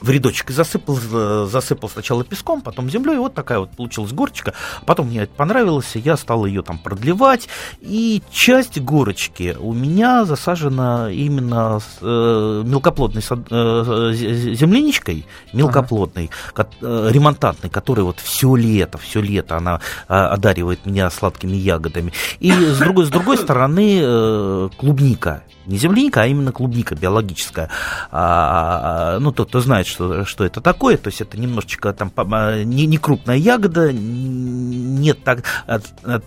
в 0.00 0.10
рядочек 0.10 0.50
засыпал, 0.50 0.98
э, 0.98 1.48
засыпал 1.50 1.88
сначала 1.88 2.24
песком, 2.24 2.60
потом 2.60 2.90
землей, 2.90 3.14
и 3.14 3.18
вот 3.18 3.34
такая 3.34 3.58
вот 3.58 3.70
получилась 3.70 4.12
горочка. 4.12 4.54
Потом 4.86 5.08
мне 5.08 5.22
это 5.22 5.34
понравилось, 5.34 5.94
и 5.94 6.00
я 6.00 6.16
стал 6.16 6.46
ее 6.46 6.62
там 6.62 6.78
продлевать, 6.78 7.48
и 7.80 8.22
часть 8.30 8.80
горочки 8.80 9.56
у 9.58 9.72
меня 9.72 10.24
засажена 10.24 11.10
именно 11.10 11.80
с, 11.80 11.98
э, 12.00 12.62
мелкоплодной 12.64 13.22
сад, 13.22 13.40
э, 13.50 14.12
земляничкой, 14.14 15.26
мелкоплодной, 15.52 16.30
ага. 16.54 16.68
э, 16.80 17.08
ремонтантной, 17.10 17.70
которая 17.70 18.04
вот 18.04 18.18
все 18.20 18.54
лето, 18.54 18.98
все 18.98 19.20
лето 19.20 19.56
она 19.56 19.80
э, 20.08 20.14
одаривает 20.14 20.86
меня 20.86 21.10
сладкими 21.10 21.56
ягодами. 21.56 22.12
И 22.40 22.50
с 22.50 22.78
другой, 22.78 23.06
с 23.06 23.10
другой 23.10 23.38
стороны 23.38 23.98
э, 24.00 24.68
клубника, 24.76 25.42
не 25.66 25.76
земляника, 25.76 26.22
а 26.22 26.26
именно 26.26 26.50
клубника 26.50 26.94
биологическая. 26.94 27.68
А, 28.10 29.16
а 29.16 29.20
ну, 29.20 29.32
тот, 29.32 29.48
кто 29.48 29.60
знает, 29.60 29.86
что, 29.88 30.24
что 30.24 30.44
это 30.44 30.60
такое, 30.60 30.96
то 30.96 31.08
есть 31.08 31.20
это 31.20 31.38
немножечко 31.38 31.92
там 31.92 32.12
а, 32.16 32.62
не, 32.62 32.86
не 32.86 32.98
крупная 32.98 33.36
ягода, 33.36 33.92
нет 33.92 35.22
так, 35.24 35.44
а, 35.66 35.80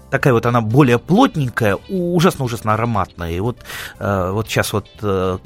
такая 0.09 0.33
вот 0.33 0.45
она 0.45 0.61
более 0.61 0.99
плотненькая, 0.99 1.77
ужасно-ужасно 1.89 2.73
ароматная. 2.73 3.31
И 3.31 3.39
вот, 3.39 3.57
вот 3.99 4.47
сейчас 4.47 4.73
вот, 4.73 4.87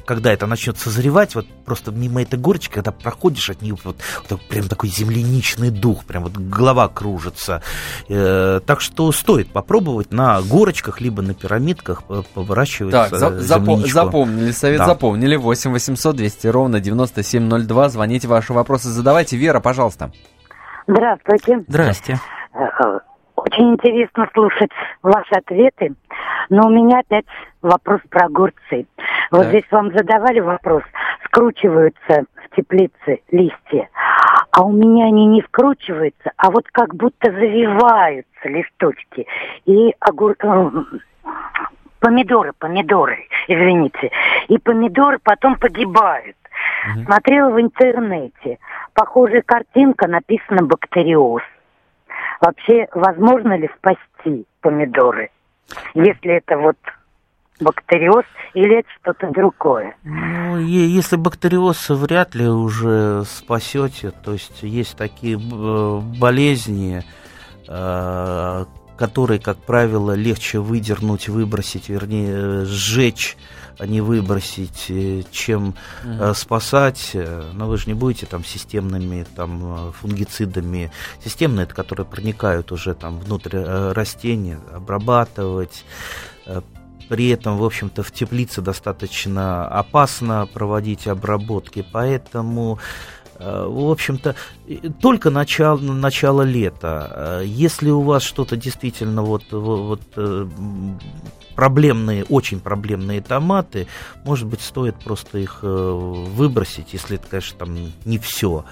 когда 0.04 0.32
это 0.32 0.46
начнет 0.46 0.78
созревать, 0.78 1.34
вот 1.34 1.46
просто 1.64 1.90
мимо 1.90 2.22
этой 2.22 2.38
горочки, 2.38 2.74
когда 2.74 2.92
проходишь 2.92 3.50
от 3.50 3.62
нее, 3.62 3.76
вот, 3.84 3.96
вот 4.28 4.40
прям 4.48 4.68
такой 4.68 4.88
земляничный 4.88 5.70
дух, 5.70 6.04
прям 6.04 6.24
вот 6.24 6.36
голова 6.36 6.88
кружится. 6.88 7.62
Так 8.08 8.80
что 8.80 9.12
стоит 9.12 9.52
попробовать 9.52 10.12
на 10.12 10.40
горочках, 10.42 11.00
либо 11.00 11.22
на 11.22 11.34
пирамидках 11.34 12.02
выращивать 12.34 12.92
так, 12.92 13.10
за, 13.10 13.40
запомнили 13.40 13.90
Запомнили, 14.06 14.52
совет 14.52 14.78
да. 14.78 14.86
запомнили. 14.86 15.36
8 15.36 15.70
800 15.72 16.16
200 16.16 16.46
ровно 16.48 16.80
9702. 16.80 17.88
Звоните, 17.88 18.05
ваши 18.26 18.52
вопросы 18.52 18.88
задавайте. 18.88 19.36
Вера, 19.36 19.60
пожалуйста. 19.60 20.10
Здравствуйте. 20.86 21.64
Здрасте. 21.66 22.18
Э, 22.54 22.64
э, 22.64 22.98
очень 23.36 23.74
интересно 23.74 24.28
слушать 24.32 24.70
ваши 25.02 25.34
ответы, 25.34 25.94
но 26.48 26.66
у 26.66 26.70
меня 26.70 27.00
опять 27.00 27.26
вопрос 27.62 28.00
про 28.08 28.26
огурцы. 28.26 28.86
Вот 29.30 29.42
так. 29.42 29.48
здесь 29.48 29.64
вам 29.70 29.92
задавали 29.92 30.40
вопрос, 30.40 30.82
скручиваются 31.24 32.24
в 32.34 32.56
теплице 32.56 33.20
листья, 33.30 33.88
а 34.52 34.64
у 34.64 34.72
меня 34.72 35.06
они 35.06 35.26
не 35.26 35.42
скручиваются, 35.42 36.32
а 36.36 36.50
вот 36.50 36.64
как 36.72 36.94
будто 36.94 37.30
завиваются 37.30 38.48
листочки. 38.48 39.26
И 39.66 39.94
огур... 40.00 40.34
Э, 40.42 40.70
помидоры, 42.00 42.52
помидоры, 42.58 43.26
извините. 43.48 44.10
И 44.48 44.58
помидоры 44.58 45.18
потом 45.22 45.56
погибают. 45.56 46.36
Угу. 46.94 47.04
Смотрела 47.04 47.50
в 47.50 47.60
интернете. 47.60 48.58
Похожая 48.94 49.42
картинка, 49.42 50.08
написано 50.08 50.64
бактериоз. 50.64 51.42
Вообще, 52.40 52.86
возможно 52.92 53.56
ли 53.56 53.70
спасти 53.78 54.46
помидоры, 54.60 55.30
если 55.94 56.36
это 56.36 56.58
вот 56.58 56.76
бактериоз 57.60 58.24
или 58.54 58.80
это 58.80 58.88
что-то 59.00 59.30
другое? 59.30 59.96
Ну, 60.04 60.58
если 60.58 61.16
бактериоз, 61.16 61.88
вряд 61.90 62.34
ли 62.34 62.46
уже 62.46 63.24
спасете. 63.24 64.10
То 64.10 64.32
есть 64.32 64.62
есть 64.62 64.96
такие 64.96 65.36
э, 65.36 66.00
болезни, 66.20 67.02
э, 67.68 68.64
которые, 68.96 69.40
как 69.40 69.58
правило, 69.58 70.12
легче 70.12 70.58
выдернуть, 70.58 71.28
выбросить, 71.28 71.88
вернее, 71.88 72.64
сжечь, 72.64 73.36
а 73.78 73.86
не 73.86 74.00
выбросить, 74.00 74.86
э, 74.88 75.22
чем 75.30 75.74
mm-hmm. 76.04 76.34
спасать. 76.34 77.16
Но 77.52 77.68
вы 77.68 77.76
же 77.78 77.86
не 77.86 77.94
будете 77.94 78.26
там 78.26 78.44
системными 78.44 79.26
там, 79.36 79.92
фунгицидами. 79.92 80.90
Системные, 81.24 81.64
это 81.64 81.74
которые 81.74 82.06
проникают 82.06 82.72
уже 82.72 82.94
там 82.94 83.18
внутрь 83.18 83.58
растения, 83.58 84.58
обрабатывать. 84.74 85.84
При 87.08 87.28
этом, 87.28 87.58
в 87.58 87.64
общем-то, 87.64 88.02
в 88.02 88.10
теплице 88.10 88.62
достаточно 88.62 89.68
опасно 89.68 90.48
проводить 90.52 91.06
обработки, 91.06 91.86
поэтому 91.92 92.80
Э, 93.38 93.66
в 93.68 93.90
общем-то, 93.90 94.34
только 95.00 95.30
начало, 95.30 95.78
начало 95.78 96.42
лета. 96.42 97.40
Э, 97.40 97.42
если 97.44 97.90
у 97.90 98.00
вас 98.00 98.22
что-то 98.22 98.56
действительно 98.56 99.22
вот, 99.22 99.44
вот 99.50 100.00
э, 100.16 100.46
проблемные, 101.56 102.24
очень 102.24 102.60
проблемные 102.60 103.20
томаты, 103.20 103.88
может 104.24 104.46
быть, 104.46 104.60
стоит 104.60 104.96
просто 105.02 105.38
их 105.38 105.60
выбросить, 105.62 106.92
если 106.92 107.16
это, 107.16 107.26
конечно, 107.28 107.58
там 107.58 107.92
не 108.04 108.18
все 108.18 108.64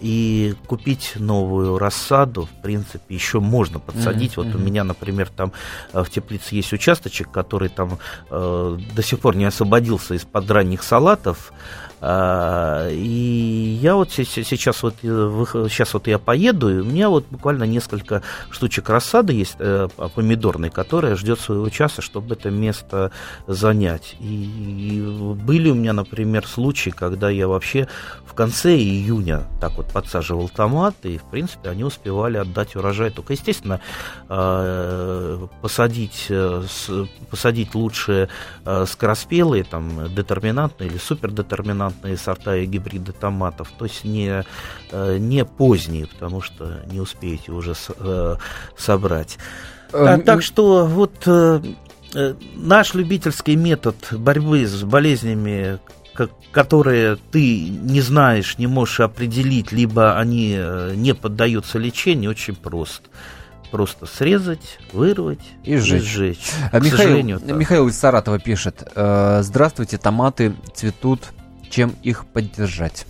и 0.00 0.54
купить 0.66 1.12
новую 1.16 1.78
рассаду, 1.78 2.46
в 2.46 2.62
принципе, 2.62 3.14
еще 3.14 3.40
можно 3.40 3.78
подсадить. 3.78 4.32
Mm-hmm. 4.32 4.44
Вот 4.44 4.54
у 4.54 4.58
меня, 4.58 4.84
например, 4.84 5.28
там 5.28 5.52
в 5.92 6.06
теплице 6.06 6.54
есть 6.54 6.72
участочек, 6.72 7.30
который 7.30 7.68
там 7.68 7.98
э, 8.30 8.78
до 8.94 9.02
сих 9.02 9.20
пор 9.20 9.36
не 9.36 9.44
освободился 9.44 10.14
из-под 10.14 10.50
ранних 10.50 10.82
салатов. 10.82 11.52
А, 12.00 12.88
и 12.90 13.78
я 13.80 13.94
вот 13.94 14.10
сейчас 14.10 14.82
вот, 14.82 14.94
сейчас 15.02 15.92
вот 15.92 16.06
я 16.06 16.18
поеду, 16.18 16.70
и 16.70 16.80
у 16.80 16.84
меня 16.84 17.10
вот 17.10 17.26
буквально 17.30 17.64
несколько 17.64 18.22
штучек 18.50 18.88
рассады 18.88 19.34
есть 19.34 19.56
э, 19.58 19.88
помидорной, 20.14 20.70
которая 20.70 21.16
ждет 21.16 21.40
своего 21.40 21.68
часа, 21.68 22.00
чтобы 22.00 22.34
это 22.34 22.50
место 22.50 23.12
занять. 23.46 24.16
И 24.20 25.02
были 25.44 25.70
у 25.70 25.74
меня, 25.74 25.92
например, 25.92 26.46
случаи, 26.46 26.90
когда 26.90 27.28
я 27.28 27.48
вообще 27.48 27.86
в 28.24 28.34
конце 28.34 28.76
июня 28.76 29.42
так 29.60 29.72
вот 29.72 29.92
подсаживал 29.92 30.48
томаты, 30.48 31.14
и, 31.14 31.18
в 31.18 31.24
принципе, 31.24 31.68
они 31.68 31.84
успевали 31.84 32.38
отдать 32.38 32.76
урожай. 32.76 33.10
Только, 33.10 33.34
естественно, 33.34 33.80
а, 34.28 35.46
посадить, 35.60 36.26
э, 36.30 36.62
посадить 37.30 37.74
лучше 37.74 38.28
э, 38.64 38.86
скороспелые, 38.86 39.64
там, 39.64 40.14
детерминантные 40.14 40.88
или 40.88 40.98
супердетерминантные 40.98 41.89
доминантные 41.90 42.16
сорта 42.16 42.56
и 42.56 42.66
гибриды 42.66 43.12
томатов, 43.12 43.72
то 43.76 43.84
есть 43.84 44.04
не, 44.04 44.44
э, 44.90 45.16
не 45.18 45.44
поздние, 45.44 46.06
потому 46.06 46.40
что 46.40 46.82
не 46.90 47.00
успеете 47.00 47.52
уже 47.52 47.74
э, 47.98 48.36
собрать. 48.76 49.38
А, 49.92 50.18
так 50.18 50.42
что 50.42 50.86
вот 50.86 51.22
э, 51.26 51.60
наш 52.54 52.94
любительский 52.94 53.56
метод 53.56 53.96
борьбы 54.12 54.66
с 54.66 54.82
болезнями, 54.82 55.78
которые 56.52 57.16
ты 57.30 57.68
не 57.68 58.00
знаешь, 58.00 58.58
не 58.58 58.66
можешь 58.66 59.00
определить, 59.00 59.72
либо 59.72 60.18
они 60.18 60.58
не 60.94 61.14
поддаются 61.14 61.78
лечению, 61.78 62.30
очень 62.30 62.56
прост 62.56 63.02
просто 63.70 64.06
срезать, 64.06 64.80
вырвать 64.92 65.38
и 65.62 65.76
сжечь. 65.76 66.02
И 66.02 66.04
сжечь. 66.04 66.50
А 66.72 66.80
Михаил, 66.80 67.40
Михаил 67.56 67.86
из 67.86 67.96
Саратова 67.96 68.40
пишет. 68.40 68.82
Здравствуйте, 68.96 69.96
томаты 69.96 70.54
цветут 70.74 71.30
чем 71.70 71.94
их 72.02 72.26
поддержать? 72.26 73.06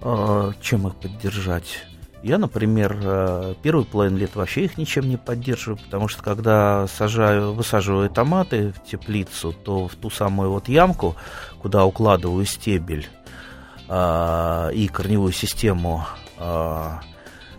А, 0.00 0.52
чем 0.60 0.86
их 0.86 0.94
поддержать? 0.96 1.84
Я, 2.22 2.36
например, 2.36 2.98
э, 3.00 3.54
первый 3.62 3.84
половину 3.84 4.18
лет 4.18 4.34
вообще 4.34 4.64
их 4.64 4.76
ничем 4.76 5.08
не 5.08 5.16
поддерживаю, 5.16 5.78
потому 5.78 6.08
что 6.08 6.22
когда 6.22 6.86
сажаю, 6.88 7.52
высаживаю 7.52 8.10
томаты 8.10 8.72
в 8.72 8.84
теплицу, 8.84 9.52
то 9.52 9.86
в 9.86 9.94
ту 9.94 10.10
самую 10.10 10.50
вот 10.50 10.68
ямку, 10.68 11.14
куда 11.62 11.84
укладываю 11.84 12.44
стебель 12.44 13.08
а, 13.88 14.68
и 14.70 14.88
корневую 14.88 15.32
систему, 15.32 16.06
а, 16.38 17.00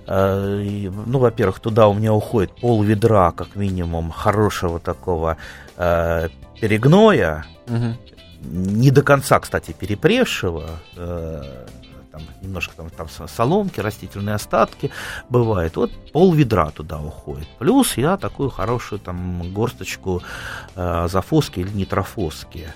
ну, 0.07 1.19
во-первых, 1.19 1.59
туда 1.59 1.87
у 1.87 1.93
меня 1.93 2.13
уходит 2.13 2.55
пол 2.55 2.81
ведра, 2.81 3.31
как 3.31 3.55
минимум, 3.55 4.09
хорошего 4.09 4.79
такого 4.79 5.37
перегноя, 5.77 7.45
угу 7.67 7.95
не 8.41 8.91
до 8.91 9.01
конца, 9.01 9.39
кстати, 9.39 9.71
перепревшего, 9.71 10.69
э, 10.95 11.65
там 12.11 12.21
немножко 12.41 12.73
там, 12.75 12.89
там 12.89 13.07
соломки, 13.27 13.79
растительные 13.79 14.35
остатки 14.35 14.91
бывает. 15.29 15.75
Вот 15.75 15.91
пол 16.11 16.33
ведра 16.33 16.71
туда 16.71 16.99
уходит. 16.99 17.47
Плюс 17.59 17.97
я 17.97 18.17
такую 18.17 18.49
хорошую 18.49 18.99
там 18.99 19.53
горсточку 19.53 20.21
э, 20.75 21.07
зафоски 21.09 21.59
или 21.59 21.69
нитрофоски. 21.69 22.67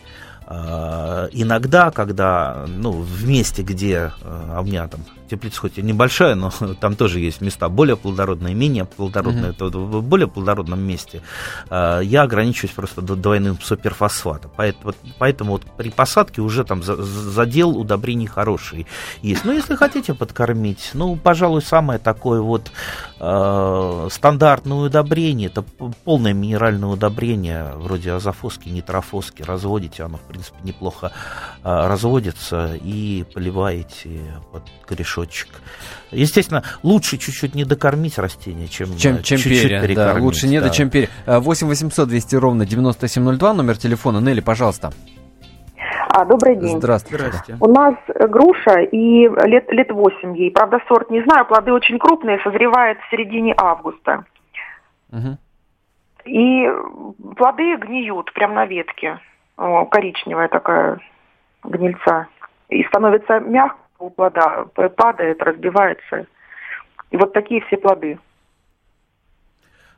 Э, 0.48 1.30
иногда, 1.32 1.92
когда, 1.92 2.66
ну, 2.68 2.92
в 2.92 3.26
месте, 3.26 3.64
где, 3.64 3.96
э, 3.96 4.12
а 4.22 4.62
у 4.62 4.64
меня 4.64 4.88
там 4.88 5.02
теплица 5.34 5.62
хоть 5.62 5.80
и 5.80 5.82
небольшая, 5.82 6.36
но 6.36 6.52
там 6.80 6.96
тоже 6.96 7.20
есть 7.20 7.42
места 7.42 7.68
более 7.70 7.98
плодородные, 7.98 8.54
менее 8.54 8.86
плодородные. 8.86 9.52
Mm-hmm. 9.52 9.72
То 9.72 9.80
в 9.80 10.04
более 10.04 10.28
плодородном 10.28 10.80
месте 10.80 11.22
э, 11.70 12.02
я 12.04 12.22
ограничиваюсь 12.22 12.74
просто 12.76 13.02
двойным 13.02 13.60
суперфосфатом. 13.60 14.52
Поэтому, 14.56 14.94
поэтому 15.18 15.52
вот 15.54 15.64
при 15.78 15.90
посадке 15.90 16.42
уже 16.42 16.64
там 16.64 16.84
задел 16.84 17.78
удобрений 17.78 18.28
хороший 18.28 18.86
есть. 19.24 19.44
Но 19.46 19.54
если 19.54 19.76
хотите 19.76 20.14
подкормить, 20.14 20.92
ну, 20.94 21.16
пожалуй, 21.16 21.64
самое 21.64 21.98
такое 21.98 22.42
вот 22.42 22.72
э, 23.20 24.08
стандартное 24.12 24.78
удобрение, 24.78 25.50
это 25.50 25.64
полное 26.04 26.34
минеральное 26.34 26.90
удобрение, 26.90 27.72
вроде 27.76 28.12
азофоски, 28.12 28.70
нитрофоски, 28.70 29.42
разводите, 29.42 30.04
оно, 30.04 30.18
в 30.18 30.28
принципе, 30.28 30.58
неплохо 30.64 31.12
э, 31.64 31.88
разводится, 31.88 32.76
и 32.76 33.26
поливаете 33.34 34.22
под 34.52 34.64
корешок 34.86 35.23
мешочек. 35.24 35.50
Естественно, 36.12 36.64
лучше 36.84 37.18
чуть-чуть 37.18 37.56
не 37.56 37.66
докормить 37.66 38.18
растение, 38.20 38.68
чем, 38.68 38.96
чем, 38.98 39.22
чем 39.24 39.38
чуть-чуть 39.38 39.82
перья. 39.82 39.96
Да, 39.96 40.16
лучше 40.20 40.48
не 40.48 40.60
да. 40.62 40.70
чем 40.70 40.90
перья. 40.90 41.10
8 41.26 41.68
800 41.68 42.08
200 42.08 42.36
ровно 42.36 42.66
9702, 42.66 43.54
номер 43.54 43.78
телефона. 43.78 44.20
Нелли, 44.20 44.42
пожалуйста. 44.42 44.92
А, 46.10 46.26
добрый 46.26 46.56
день. 46.56 46.78
Здравствуйте. 46.78 47.26
Здравствуйте. 47.26 47.58
У 47.60 47.68
нас 47.68 47.96
груша 48.30 48.82
и 48.82 49.28
лет, 49.48 49.72
лет 49.72 49.92
8 49.92 50.38
ей. 50.38 50.52
Правда, 50.52 50.78
сорт 50.88 51.10
не 51.10 51.24
знаю, 51.24 51.46
плоды 51.46 51.74
очень 51.74 51.98
крупные, 51.98 52.40
созревает 52.44 53.00
в 53.00 53.10
середине 53.10 53.56
августа. 53.58 54.24
Угу. 55.12 55.38
И 56.26 56.68
плоды 57.36 57.76
гниют 57.78 58.32
прямо 58.34 58.54
на 58.56 58.66
ветке. 58.66 59.20
Коричневая 59.58 60.50
такая 60.50 61.00
гнильца. 61.64 62.28
И 62.70 62.84
становится 62.86 63.40
мягко 63.40 63.83
у 64.06 64.10
плода 64.10 64.66
падает, 64.96 65.42
разбивается. 65.42 66.26
И 67.12 67.18
вот 67.18 67.34
такие 67.34 67.62
все 67.68 67.78
плоды. 67.78 68.20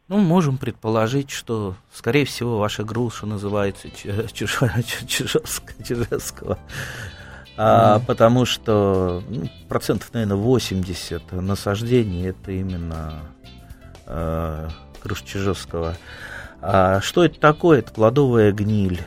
Ну, 0.07 0.19
можем 0.19 0.59
предположить, 0.59 1.31
что, 1.31 1.73
скорее 1.91 2.25
всего, 2.25 2.59
ваша 2.59 2.83
груша 2.83 3.25
называется 3.25 3.89
чижевского. 5.83 6.59
А, 7.57 7.99
mm. 7.99 8.05
Потому 8.05 8.43
что 8.43 9.23
ну, 9.29 9.45
процентов, 9.69 10.13
наверное, 10.13 10.35
80 10.35 11.31
насаждений 11.31 12.27
это 12.27 12.51
именно 12.51 13.13
э, 14.07 14.67
груша 15.01 15.25
чижевского. 15.25 15.95
А 16.61 16.99
что 16.99 17.23
это 17.23 17.39
такое? 17.39 17.79
Это 17.79 17.93
плодовая 17.93 18.51
гниль. 18.51 18.99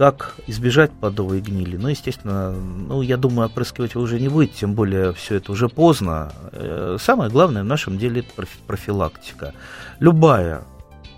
Как 0.00 0.36
избежать 0.46 0.92
плодовой 0.92 1.42
гнили? 1.42 1.76
Ну, 1.76 1.88
естественно, 1.88 2.52
ну, 2.52 3.02
я 3.02 3.18
думаю, 3.18 3.50
опрыскивать 3.50 3.94
вы 3.94 4.00
уже 4.00 4.18
не 4.18 4.30
будете, 4.30 4.60
тем 4.60 4.72
более 4.72 5.12
все 5.12 5.34
это 5.34 5.52
уже 5.52 5.68
поздно. 5.68 6.32
Э, 6.52 6.96
самое 6.98 7.30
главное 7.30 7.62
в 7.64 7.66
нашем 7.66 7.98
деле 7.98 8.22
это 8.22 8.46
профилактика. 8.66 9.52
Любая 9.98 10.62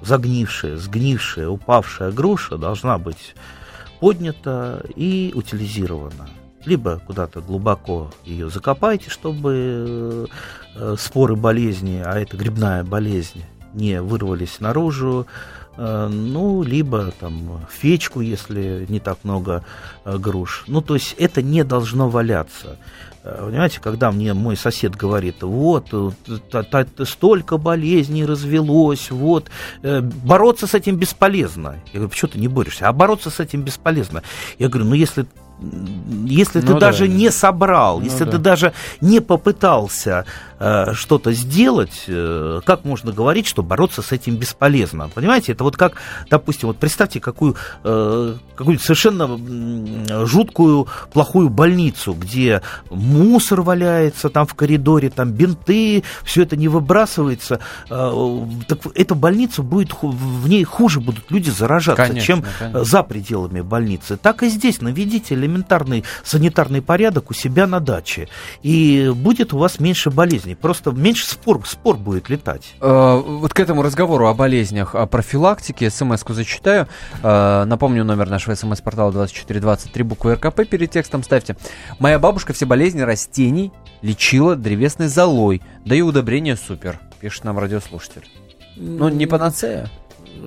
загнившая, 0.00 0.78
сгнившая, 0.78 1.48
упавшая 1.48 2.10
груша 2.10 2.58
должна 2.58 2.98
быть 2.98 3.36
поднята 4.00 4.82
и 4.96 5.30
утилизирована. 5.32 6.28
Либо 6.64 7.00
куда-то 7.06 7.40
глубоко 7.40 8.10
ее 8.24 8.50
закопайте, 8.50 9.10
чтобы 9.10 10.28
э, 10.74 10.96
споры 10.98 11.36
болезни, 11.36 12.02
а 12.04 12.18
это 12.18 12.36
грибная 12.36 12.82
болезнь, 12.82 13.44
не 13.74 14.02
вырвались 14.02 14.58
наружу, 14.58 15.28
Э, 15.28 15.61
ну, 15.76 16.62
либо 16.62 17.12
там 17.18 17.66
фечку, 17.70 18.20
если 18.20 18.86
не 18.88 19.00
так 19.00 19.18
много 19.24 19.64
э, 20.04 20.18
груш. 20.18 20.64
Ну, 20.66 20.82
то 20.82 20.94
есть 20.94 21.14
это 21.18 21.42
не 21.42 21.64
должно 21.64 22.08
валяться. 22.08 22.76
Э, 23.24 23.46
понимаете, 23.46 23.80
когда 23.80 24.12
мне 24.12 24.34
мой 24.34 24.56
сосед 24.56 24.94
говорит, 24.94 25.42
вот, 25.42 25.88
столько 27.04 27.56
болезней 27.56 28.26
развелось, 28.26 29.10
вот, 29.10 29.50
бороться 29.82 30.66
с 30.66 30.74
этим 30.74 30.96
бесполезно. 30.96 31.76
Я 31.86 32.00
говорю, 32.00 32.10
почему 32.10 32.30
ты 32.32 32.38
не 32.38 32.48
борешься? 32.48 32.88
А 32.88 32.92
бороться 32.92 33.30
с 33.30 33.40
этим 33.40 33.62
бесполезно. 33.62 34.22
Я 34.58 34.68
говорю, 34.68 34.88
ну 34.88 34.94
если 34.94 35.26
если 36.26 36.60
ну, 36.60 36.66
ты 36.66 36.72
да. 36.74 36.80
даже 36.80 37.08
не 37.08 37.30
собрал, 37.30 37.98
ну, 37.98 38.04
если 38.04 38.24
да. 38.24 38.32
ты 38.32 38.38
даже 38.38 38.72
не 39.00 39.20
попытался 39.20 40.24
э, 40.62 40.94
что-то 40.94 41.32
сделать, 41.32 42.04
э, 42.06 42.60
как 42.64 42.84
можно 42.84 43.12
говорить, 43.12 43.46
что 43.46 43.62
бороться 43.62 44.00
с 44.02 44.12
этим 44.12 44.36
бесполезно? 44.36 45.10
Понимаете, 45.12 45.52
это 45.52 45.64
вот 45.64 45.76
как, 45.76 45.96
допустим, 46.30 46.68
вот 46.68 46.78
представьте 46.78 47.20
какую, 47.20 47.56
э, 47.82 48.36
какую 48.54 48.78
совершенно 48.78 50.26
жуткую, 50.26 50.86
плохую 51.12 51.48
больницу, 51.48 52.14
где 52.14 52.62
мусор 52.90 53.62
валяется 53.62 54.28
там 54.28 54.46
в 54.46 54.54
коридоре, 54.54 55.10
там 55.10 55.32
бинты, 55.32 56.04
все 56.24 56.42
это 56.42 56.56
не 56.56 56.68
выбрасывается. 56.68 57.58
Э, 57.90 58.46
так 58.68 58.78
эта 58.94 59.14
больница 59.14 59.62
будет, 59.62 59.92
в 60.00 60.48
ней 60.48 60.62
хуже 60.64 61.00
будут 61.00 61.30
люди 61.30 61.50
заражаться, 61.50 62.06
конечно, 62.06 62.26
чем 62.26 62.44
конечно. 62.58 62.84
за 62.84 63.02
пределами 63.02 63.60
больницы. 63.62 64.16
Так 64.16 64.42
и 64.44 64.48
здесь 64.48 64.80
наведите 64.80 65.34
элементарный 65.34 66.04
санитарный 66.22 66.82
порядок 66.82 67.30
у 67.30 67.34
себя 67.34 67.66
на 67.66 67.80
даче, 67.80 68.28
и 68.62 69.12
будет 69.14 69.52
у 69.52 69.58
вас 69.58 69.80
меньше 69.80 70.10
болезней. 70.10 70.51
Просто 70.54 70.90
меньше 70.92 71.26
спор, 71.26 71.60
спор 71.66 71.96
будет 71.96 72.28
летать. 72.28 72.74
Э, 72.80 73.22
вот 73.24 73.52
к 73.52 73.60
этому 73.60 73.82
разговору 73.82 74.26
о 74.26 74.34
болезнях, 74.34 74.94
о 74.94 75.06
профилактике, 75.06 75.90
смс-ку 75.90 76.32
зачитаю. 76.32 76.88
Э, 77.22 77.64
напомню, 77.64 78.04
номер 78.04 78.30
нашего 78.30 78.54
смс-портала 78.54 79.12
2423, 79.12 80.04
буквы 80.04 80.34
РКП 80.34 80.68
перед 80.68 80.90
текстом 80.90 81.22
ставьте. 81.22 81.56
Моя 81.98 82.18
бабушка 82.18 82.52
все 82.52 82.66
болезни 82.66 83.00
растений 83.00 83.72
лечила 84.02 84.56
древесной 84.56 85.08
золой, 85.08 85.62
да 85.84 85.94
и 85.94 86.00
удобрения 86.00 86.56
супер, 86.56 87.00
пишет 87.20 87.44
нам 87.44 87.58
радиослушатель. 87.58 88.28
Ну, 88.76 89.08
не 89.08 89.26
панацея 89.26 89.90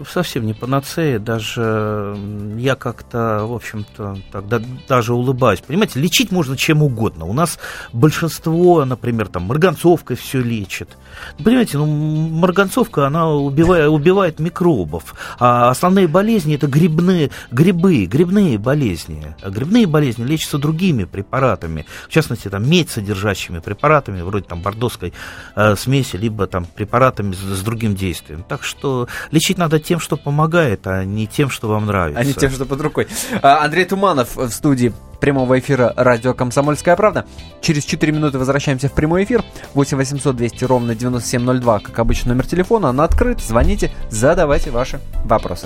совсем 0.10 0.46
не 0.46 0.54
панацея, 0.54 1.20
даже 1.20 2.18
я 2.58 2.76
как-то, 2.76 3.46
в 3.46 3.54
общем-то, 3.54 4.18
тогда 4.32 4.62
даже 4.88 5.14
улыбаюсь. 5.14 5.62
Понимаете, 5.62 6.00
лечить 6.00 6.32
можно 6.32 6.58
чем 6.58 6.84
угодно. 6.84 7.26
У 7.26 7.34
нас 7.34 7.60
большинство, 7.94 8.84
например, 8.86 9.28
там, 9.28 9.44
марганцовкой 9.44 10.16
все 10.16 10.42
лечит. 10.42 10.98
Понимаете, 11.44 11.78
ну, 11.78 11.86
марганцовка, 11.86 13.08
она 13.08 13.30
убивает, 13.30 13.90
убивает 13.90 14.40
микробов, 14.40 15.16
а 15.40 15.70
основные 15.70 16.08
болезни 16.08 16.56
это 16.56 16.68
грибные, 16.68 17.32
грибы, 17.52 18.06
грибные 18.06 18.58
болезни. 18.58 19.36
А 19.42 19.50
грибные 19.50 19.88
болезни 19.88 20.24
лечатся 20.24 20.58
другими 20.58 21.06
препаратами, 21.06 21.86
в 22.08 22.12
частности, 22.12 22.50
там, 22.50 22.70
медь 22.70 22.90
содержащими 22.90 23.60
препаратами, 23.60 24.22
вроде 24.22 24.46
там 24.46 24.62
бордоской 24.62 25.14
э, 25.56 25.76
смеси, 25.76 26.16
либо 26.18 26.48
там 26.48 26.66
препаратами 26.66 27.34
с, 27.34 27.40
с 27.40 27.62
другим 27.62 27.96
действием. 27.96 28.44
Так 28.48 28.64
что 28.64 29.08
лечить 29.32 29.58
надо 29.58 29.80
тем, 29.80 30.00
что 30.00 30.18
помогает, 30.18 30.88
а 30.88 31.04
не 31.04 31.28
тем, 31.28 31.50
что 31.50 31.68
вам 31.68 31.86
нравится. 31.86 32.20
А 32.20 32.24
не 32.24 32.34
тем, 32.34 32.52
что 32.52 32.66
под 32.66 32.82
рукой. 32.82 33.08
А, 33.42 33.64
Андрей 33.64 33.86
Туманов 33.86 34.36
в 34.36 34.50
студии 34.50 34.94
прямого 35.26 35.58
эфира 35.58 35.92
радио 35.98 36.36
«Комсомольская 36.36 36.96
правда». 36.96 37.26
Через 37.60 37.84
4 37.86 38.14
минуты 38.14 38.38
возвращаемся 38.38 38.90
в 38.90 38.94
прямой 38.94 39.24
эфир. 39.24 39.44
8 39.74 39.98
800 39.98 40.36
200 40.36 40.66
ровно 40.66 40.94
9702, 40.94 41.80
как 41.80 41.98
обычно, 41.98 42.34
номер 42.34 42.46
телефона. 42.46 42.90
Он 42.90 43.02
открыт. 43.02 43.42
Звоните, 43.42 43.92
задавайте 44.12 44.70
ваши 44.70 45.00
вопросы. 45.24 45.66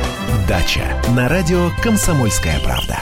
Дача 0.47 1.01
на 1.15 1.27
радио 1.27 1.69
«Комсомольская 1.83 2.59
правда». 2.63 2.99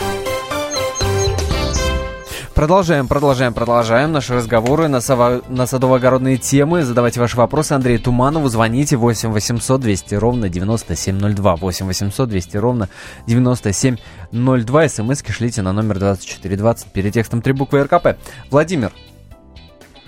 Продолжаем, 2.56 3.08
продолжаем, 3.08 3.54
продолжаем 3.54 4.12
наши 4.12 4.34
разговоры 4.34 4.88
на, 4.88 5.00
сово... 5.00 5.42
на 5.48 5.66
садово-огородные 5.66 6.38
темы. 6.38 6.84
Задавайте 6.84 7.20
ваши 7.20 7.38
вопросы 7.38 7.74
Андрею 7.74 8.00
Туманову. 8.00 8.50
Звоните 8.50 8.98
8 8.98 9.30
800 9.30 9.80
200 9.80 10.16
ровно 10.16 10.50
9702. 10.50 11.56
8 11.56 11.86
800 11.86 12.30
200 12.30 12.58
ровно 12.58 12.90
9702. 13.28 14.90
СМСки 14.90 15.32
шлите 15.32 15.62
на 15.62 15.72
номер 15.72 16.00
2420 16.00 16.92
перед 16.92 17.14
текстом 17.14 17.42
три 17.42 17.54
буквы 17.54 17.84
РКП. 17.84 18.18
Владимир. 18.50 18.92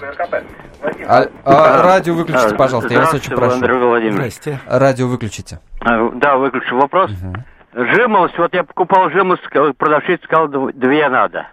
РКП. 0.02 0.71
А, 0.82 1.28
а, 1.44 1.84
радио 1.84 2.14
выключите, 2.14 2.56
пожалуйста, 2.56 2.94
я 2.94 3.02
вас 3.02 3.14
очень 3.14 3.36
прошу. 3.36 3.56
Андрей 3.56 3.78
Владимирович. 3.78 4.34
Здрасте. 4.34 4.60
Радио 4.66 5.08
выключите. 5.08 5.60
А, 5.80 6.10
да, 6.16 6.38
выключу. 6.38 6.76
Вопрос. 6.76 7.12
Угу. 7.12 7.86
Жимолость, 7.96 8.38
вот 8.38 8.54
я 8.54 8.64
покупал 8.64 9.10
жимолость, 9.12 9.44
продавщица 9.78 10.24
сказал, 10.26 10.48
две 10.74 11.10
надо. 11.10 11.48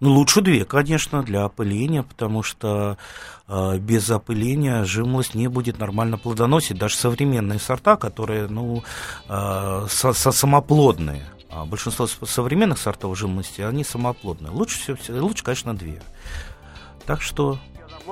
Ну, 0.00 0.10
лучше 0.10 0.40
две, 0.40 0.64
конечно, 0.64 1.22
для 1.22 1.44
опыления, 1.44 2.04
потому 2.04 2.44
что 2.44 2.96
э, 3.48 3.78
без 3.78 4.08
опыления 4.10 4.84
жимолость 4.84 5.34
не 5.34 5.48
будет 5.48 5.80
нормально 5.80 6.18
плодоносить. 6.18 6.78
Даже 6.78 6.94
современные 6.94 7.58
сорта, 7.58 7.96
которые, 7.96 8.46
ну, 8.46 8.84
э, 9.28 9.86
со, 9.88 10.12
со 10.12 10.30
самоплодные. 10.30 11.24
А 11.50 11.64
большинство 11.64 12.06
современных 12.06 12.78
сортов 12.78 13.18
жимолости, 13.18 13.60
они 13.60 13.82
самоплодные. 13.82 14.52
Лучше, 14.52 14.94
все, 14.94 15.12
лучше 15.14 15.42
конечно, 15.42 15.74
две. 15.74 16.00
Так 17.04 17.20
что 17.20 17.58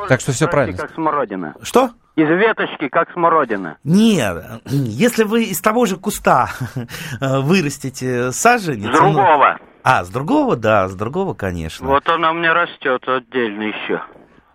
так 0.08 0.20
что 0.20 0.32
все 0.32 0.46
правильно. 0.48 0.78
Как 0.78 0.94
смородина. 0.94 1.54
Что? 1.62 1.90
Из 2.16 2.28
веточки, 2.28 2.88
как 2.88 3.12
смородина. 3.12 3.76
Нет, 3.84 4.44
если 4.64 5.24
вы 5.24 5.44
из 5.44 5.60
того 5.60 5.84
же 5.86 5.96
куста 5.96 6.48
вырастите 7.20 8.32
саженец... 8.32 8.94
С 8.94 8.98
другого. 8.98 9.58
А, 9.82 10.04
с 10.04 10.08
другого, 10.08 10.56
да, 10.56 10.88
с 10.88 10.94
другого, 10.94 11.34
конечно. 11.34 11.86
Вот 11.86 12.08
она 12.08 12.30
у 12.30 12.34
меня 12.34 12.54
растет 12.54 13.06
отдельно 13.06 13.62
еще. 13.62 14.02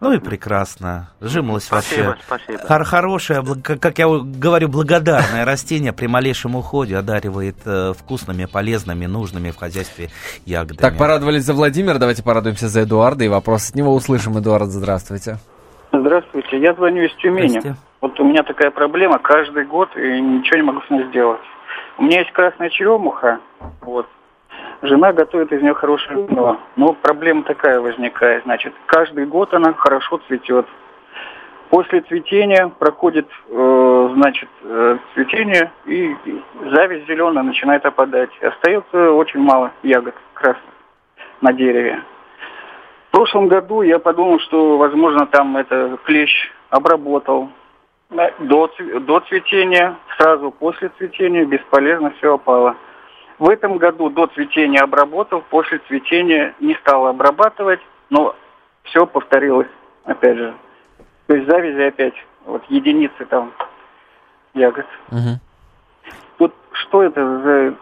Ну 0.01 0.13
и 0.13 0.19
прекрасно. 0.19 1.11
Жимолость 1.21 1.67
спасибо, 1.67 2.07
вообще 2.07 2.23
спасибо. 2.25 2.59
Хор 2.67 2.83
хорошее, 2.83 3.43
как 3.63 3.99
я 3.99 4.07
говорю, 4.07 4.67
благодарное 4.67 5.45
растение 5.45 5.93
при 5.93 6.07
малейшем 6.07 6.55
уходе 6.55 6.97
одаривает 6.97 7.57
э, 7.65 7.93
вкусными, 7.95 8.45
полезными, 8.45 9.05
нужными 9.05 9.51
в 9.51 9.57
хозяйстве 9.57 10.09
ягодами. 10.43 10.77
Так, 10.77 10.97
порадовались 10.97 11.43
за 11.43 11.53
Владимира, 11.53 11.99
давайте 11.99 12.23
порадуемся 12.23 12.67
за 12.67 12.81
Эдуарда 12.81 13.25
и 13.25 13.27
вопрос 13.27 13.69
от 13.69 13.75
него 13.75 13.93
услышим. 13.93 14.39
Эдуард, 14.39 14.69
здравствуйте. 14.69 15.37
Здравствуйте, 15.93 16.59
я 16.59 16.73
звоню 16.73 17.03
из 17.03 17.13
Тюмени. 17.17 17.75
Вот 18.01 18.19
у 18.19 18.23
меня 18.23 18.41
такая 18.41 18.71
проблема 18.71 19.19
каждый 19.19 19.65
год, 19.65 19.95
и 19.95 20.19
ничего 20.19 20.57
не 20.57 20.63
могу 20.63 20.81
с 20.81 20.89
ней 20.89 21.07
сделать. 21.09 21.41
У 21.99 22.03
меня 22.03 22.21
есть 22.21 22.31
красная 22.31 22.71
черемуха, 22.71 23.39
вот, 23.81 24.07
Жена 24.81 25.13
готовит 25.13 25.51
из 25.51 25.61
нее 25.61 25.73
хорошее 25.73 26.25
вино. 26.25 26.59
Но 26.75 26.93
проблема 26.93 27.43
такая 27.43 27.79
возникает. 27.79 28.43
Значит, 28.43 28.73
каждый 28.87 29.25
год 29.25 29.53
она 29.53 29.73
хорошо 29.73 30.19
цветет. 30.27 30.65
После 31.69 32.01
цветения 32.01 32.69
проходит, 32.79 33.27
э, 33.47 34.09
значит, 34.15 34.49
э, 34.63 34.97
цветение, 35.13 35.71
и 35.85 36.13
зависть 36.71 37.07
зеленая 37.07 37.43
начинает 37.43 37.85
опадать. 37.85 38.29
Остается 38.41 39.11
очень 39.13 39.39
мало 39.39 39.71
ягод 39.83 40.15
красных 40.33 40.73
на 41.39 41.53
дереве. 41.53 42.01
В 43.07 43.11
прошлом 43.11 43.47
году 43.47 43.83
я 43.83 43.99
подумал, 43.99 44.39
что, 44.39 44.77
возможно, 44.77 45.27
там 45.27 45.55
это 45.57 45.97
клещ 46.03 46.51
обработал. 46.69 47.49
До, 48.39 48.69
до 49.01 49.19
цветения, 49.21 49.95
сразу 50.17 50.51
после 50.51 50.91
цветения 50.97 51.45
бесполезно 51.45 52.11
все 52.17 52.33
опало. 52.33 52.75
В 53.41 53.49
этом 53.49 53.79
году 53.79 54.11
до 54.11 54.27
цветения 54.27 54.83
обработал, 54.83 55.41
после 55.49 55.79
цветения 55.87 56.53
не 56.59 56.75
стал 56.75 57.07
обрабатывать, 57.07 57.79
но 58.11 58.35
все 58.83 59.07
повторилось, 59.07 59.67
опять 60.03 60.37
же. 60.37 60.53
То 61.25 61.33
есть 61.33 61.49
завязи 61.49 61.81
опять, 61.81 62.13
вот 62.45 62.63
единицы 62.69 63.25
там 63.25 63.51
ягод. 64.53 64.85
Угу. 65.09 65.39
Тут 66.37 66.53
что 66.73 67.01
это 67.01 67.41
за 67.41 67.75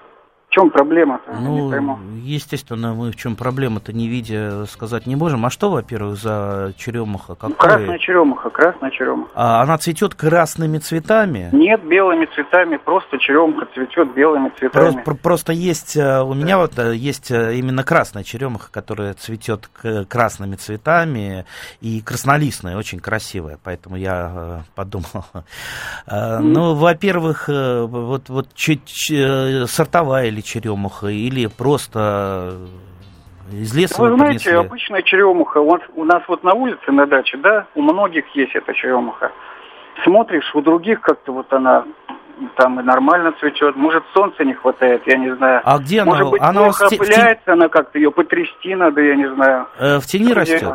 чем 0.60 0.70
проблема-то? 0.72 1.32
Ну, 1.40 2.00
естественно, 2.24 2.94
мы 2.94 3.12
в 3.12 3.16
чем 3.16 3.36
проблема-то 3.36 3.94
не 3.94 4.08
видя 4.08 4.66
сказать 4.66 5.06
не 5.08 5.16
можем. 5.16 5.46
А 5.46 5.50
что, 5.50 5.70
во-первых, 5.72 6.18
за 6.18 6.74
черемуха? 6.78 7.36
Какое? 7.36 7.56
Красная 7.56 7.98
черемуха, 8.00 8.50
красная 8.50 8.92
черемуха. 8.92 9.32
А 9.36 9.62
она 9.62 9.78
цветет 9.78 10.16
красными 10.16 10.78
цветами? 10.78 11.50
Нет, 11.52 11.84
белыми 11.84 12.28
цветами, 12.34 12.78
просто 12.78 13.18
черемуха 13.20 13.68
цветет 13.74 14.14
белыми 14.14 14.52
цветами. 14.58 15.02
Просто, 15.04 15.22
просто 15.22 15.54
есть, 15.54 15.96
э, 15.96 16.22
у 16.22 16.34
меня 16.34 16.58
вот 16.58 16.78
э, 16.78 16.96
есть 16.96 17.32
э, 17.32 17.56
именно 17.56 17.84
красная 17.84 18.24
черемуха, 18.24 18.72
которая 18.72 19.14
цветет 19.14 19.70
красными 20.08 20.56
цветами 20.56 21.46
и 21.82 22.02
краснолистная, 22.02 22.78
очень 22.78 23.00
красивая, 23.00 23.58
поэтому 23.64 23.96
я 23.96 24.64
подумал. 24.76 25.26
Ну, 26.08 26.76
во-первых, 26.76 27.48
вот, 27.48 28.30
вот 28.30 28.48
чуть 28.54 29.12
сортовая 29.68 30.28
или 30.28 30.42
черемуха, 30.50 31.08
или 31.08 31.48
просто 31.48 32.58
Из 33.52 33.74
леса 33.76 34.02
Вы 34.02 34.16
знаете, 34.16 34.46
принесли. 34.46 34.54
обычная 34.66 35.02
черемуха, 35.02 35.60
вот 35.62 35.82
у 35.96 36.04
нас 36.04 36.22
вот 36.28 36.44
на 36.44 36.54
улице, 36.54 36.92
на 36.92 37.06
даче, 37.06 37.38
да, 37.38 37.66
у 37.76 37.82
многих 37.82 38.26
есть 38.36 38.56
эта 38.56 38.74
черемуха. 38.74 39.32
Смотришь, 40.04 40.50
у 40.56 40.62
других 40.62 41.02
как-то 41.02 41.34
вот 41.34 41.52
она 41.52 41.84
там 42.56 42.80
и 42.80 42.84
нормально 42.84 43.34
цветет. 43.40 43.76
Может, 43.76 44.04
солнца 44.14 44.46
не 44.46 44.54
хватает, 44.54 45.02
я 45.06 45.18
не 45.18 45.36
знаю. 45.36 45.62
А 45.66 45.78
где 45.78 46.04
Может 46.04 46.22
она? 46.22 46.30
быть, 46.32 46.42
она 46.42 46.62
плохо 46.64 46.86
опыляется, 46.86 47.54
она 47.54 47.68
как-то 47.70 47.98
ее 48.00 48.12
потрясти 48.12 48.76
надо, 48.76 49.02
я 49.02 49.16
не 49.16 49.30
знаю. 49.34 49.68
Э, 49.78 50.00
в 50.00 50.06
тени 50.06 50.32
растет? 50.34 50.74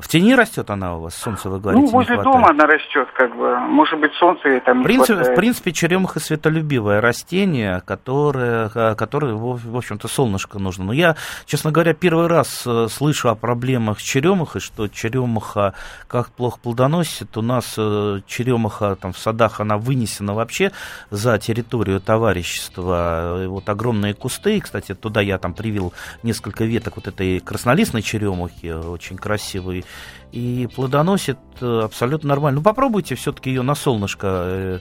В 0.00 0.08
тени 0.08 0.34
растет 0.34 0.70
она 0.70 0.96
у 0.96 1.02
вас, 1.02 1.14
солнце, 1.14 1.50
вы 1.50 1.60
говорите, 1.60 1.84
Ну, 1.84 1.90
возле 1.90 2.22
дома 2.22 2.50
она 2.50 2.66
растет, 2.66 3.08
как 3.14 3.36
бы. 3.36 3.58
Может 3.60 4.00
быть, 4.00 4.12
солнце 4.14 4.48
ей 4.48 4.60
там 4.60 4.80
в 4.80 4.84
принципе, 4.84 5.14
хватает. 5.14 5.36
В 5.36 5.40
принципе, 5.40 5.72
черемуха 5.72 6.20
светолюбивое 6.20 7.00
растение, 7.00 7.82
которое, 7.84 8.68
которое, 8.94 9.34
в 9.34 9.76
общем-то, 9.76 10.08
солнышко 10.08 10.58
нужно. 10.58 10.84
Но 10.86 10.92
я, 10.92 11.16
честно 11.44 11.70
говоря, 11.70 11.92
первый 11.92 12.28
раз 12.28 12.64
э, 12.66 12.88
слышу 12.90 13.28
о 13.28 13.34
проблемах 13.34 14.00
с 14.00 14.02
черемухой, 14.02 14.62
что 14.62 14.88
черемуха 14.88 15.74
как 16.08 16.30
плохо 16.30 16.58
плодоносит. 16.62 17.36
У 17.36 17.42
нас 17.42 17.74
э, 17.76 18.20
черемуха 18.26 18.96
там 18.96 19.12
в 19.12 19.18
садах, 19.18 19.60
она 19.60 19.76
вынесена 19.76 20.34
вообще 20.34 20.72
за 21.10 21.38
территорию 21.38 22.00
товарищества. 22.00 23.44
Вот 23.48 23.68
огромные 23.68 24.14
кусты, 24.14 24.60
кстати, 24.60 24.94
туда 24.94 25.20
я 25.20 25.36
там 25.38 25.52
привил 25.52 25.92
несколько 26.22 26.64
веток 26.64 26.96
вот 26.96 27.06
этой 27.06 27.40
краснолистной 27.40 28.00
черемухи, 28.00 28.72
очень 28.72 29.16
красивой 29.16 29.84
и 30.32 30.68
плодоносит 30.74 31.38
э, 31.60 31.80
абсолютно 31.84 32.28
нормально. 32.28 32.60
Ну, 32.60 32.64
попробуйте 32.64 33.14
все-таки 33.14 33.50
ее 33.50 33.62
на 33.62 33.74
солнышко 33.74 34.26
э, 34.26 34.78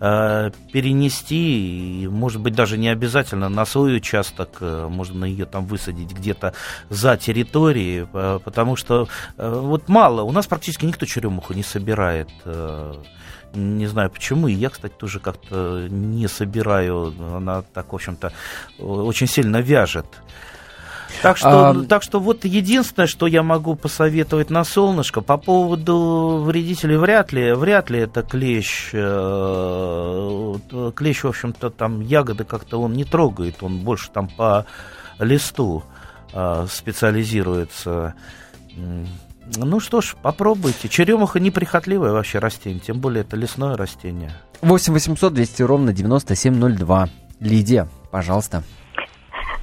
э, 0.00 0.50
перенести, 0.72 2.08
может 2.10 2.40
быть, 2.40 2.54
даже 2.54 2.78
не 2.78 2.88
обязательно 2.88 3.48
на 3.48 3.64
свой 3.64 3.96
участок, 3.96 4.60
можно 4.60 5.24
ее 5.24 5.46
там 5.46 5.66
высадить 5.66 6.12
где-то 6.12 6.54
за 6.88 7.16
территорией, 7.16 8.06
потому 8.40 8.76
что 8.76 9.08
вот 9.36 9.88
мало, 9.88 10.22
у 10.22 10.32
нас 10.32 10.46
практически 10.46 10.84
никто 10.84 11.06
черемуху 11.06 11.52
не 11.54 11.62
собирает. 11.62 12.28
Не 13.54 13.86
знаю 13.86 14.10
почему, 14.10 14.48
и 14.48 14.54
я, 14.54 14.70
кстати, 14.70 14.94
тоже 14.96 15.20
как-то 15.20 15.86
не 15.90 16.26
собираю, 16.26 17.14
она 17.36 17.62
так, 17.62 17.92
в 17.92 17.94
общем-то, 17.94 18.32
очень 18.78 19.26
сильно 19.26 19.60
вяжет. 19.60 20.06
Так 21.22 21.36
что, 21.36 21.70
а... 21.70 21.84
так 21.84 22.02
что 22.02 22.18
вот 22.18 22.44
единственное, 22.44 23.06
что 23.06 23.26
я 23.28 23.42
могу 23.42 23.76
посоветовать 23.76 24.50
на 24.50 24.64
солнышко 24.64 25.20
по 25.20 25.36
поводу 25.38 26.42
вредителей, 26.44 26.96
вряд 26.96 27.32
ли, 27.32 27.52
вряд 27.52 27.90
ли 27.90 28.00
это 28.00 28.22
клещ. 28.22 28.90
Э, 28.92 30.54
клещ, 30.94 31.22
в 31.22 31.28
общем-то, 31.28 31.70
там 31.70 32.00
ягоды 32.00 32.44
как-то 32.44 32.80
он 32.80 32.94
не 32.94 33.04
трогает, 33.04 33.62
он 33.62 33.78
больше 33.78 34.10
там 34.10 34.28
по 34.28 34.66
листу 35.20 35.84
э, 36.32 36.66
специализируется. 36.68 38.14
Ну 39.56 39.80
что 39.80 40.00
ж, 40.00 40.16
попробуйте. 40.20 40.88
Черемуха 40.88 41.38
неприхотливое 41.38 42.12
вообще 42.12 42.40
растение, 42.40 42.80
тем 42.80 42.98
более 42.98 43.22
это 43.22 43.36
лесное 43.36 43.76
растение. 43.76 44.32
8 44.62 44.92
800 44.92 45.34
200 45.34 45.62
ровно 45.62 45.92
9702. 45.92 47.08
Лидия, 47.40 47.88
пожалуйста. 48.10 48.62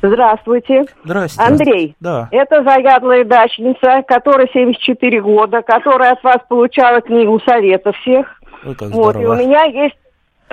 Здравствуйте. 0.02 0.86
Здравствуйте. 1.04 1.52
Андрей. 1.52 1.96
Да. 2.00 2.28
Это 2.32 2.64
заядлая 2.64 3.26
дачница, 3.26 4.04
которая 4.08 4.48
74 4.54 5.22
года, 5.22 5.62
которая 5.62 6.14
от 6.14 6.24
вас 6.24 6.38
получала 6.48 7.02
книгу 7.02 7.40
совета 7.46 7.92
всех. 7.94 8.28
Ой, 8.66 8.76
как 8.76 8.90
вот, 8.90 9.16
здорово. 9.16 9.22
и 9.22 9.26
у 9.26 9.48
меня 9.48 9.64
есть 9.64 9.96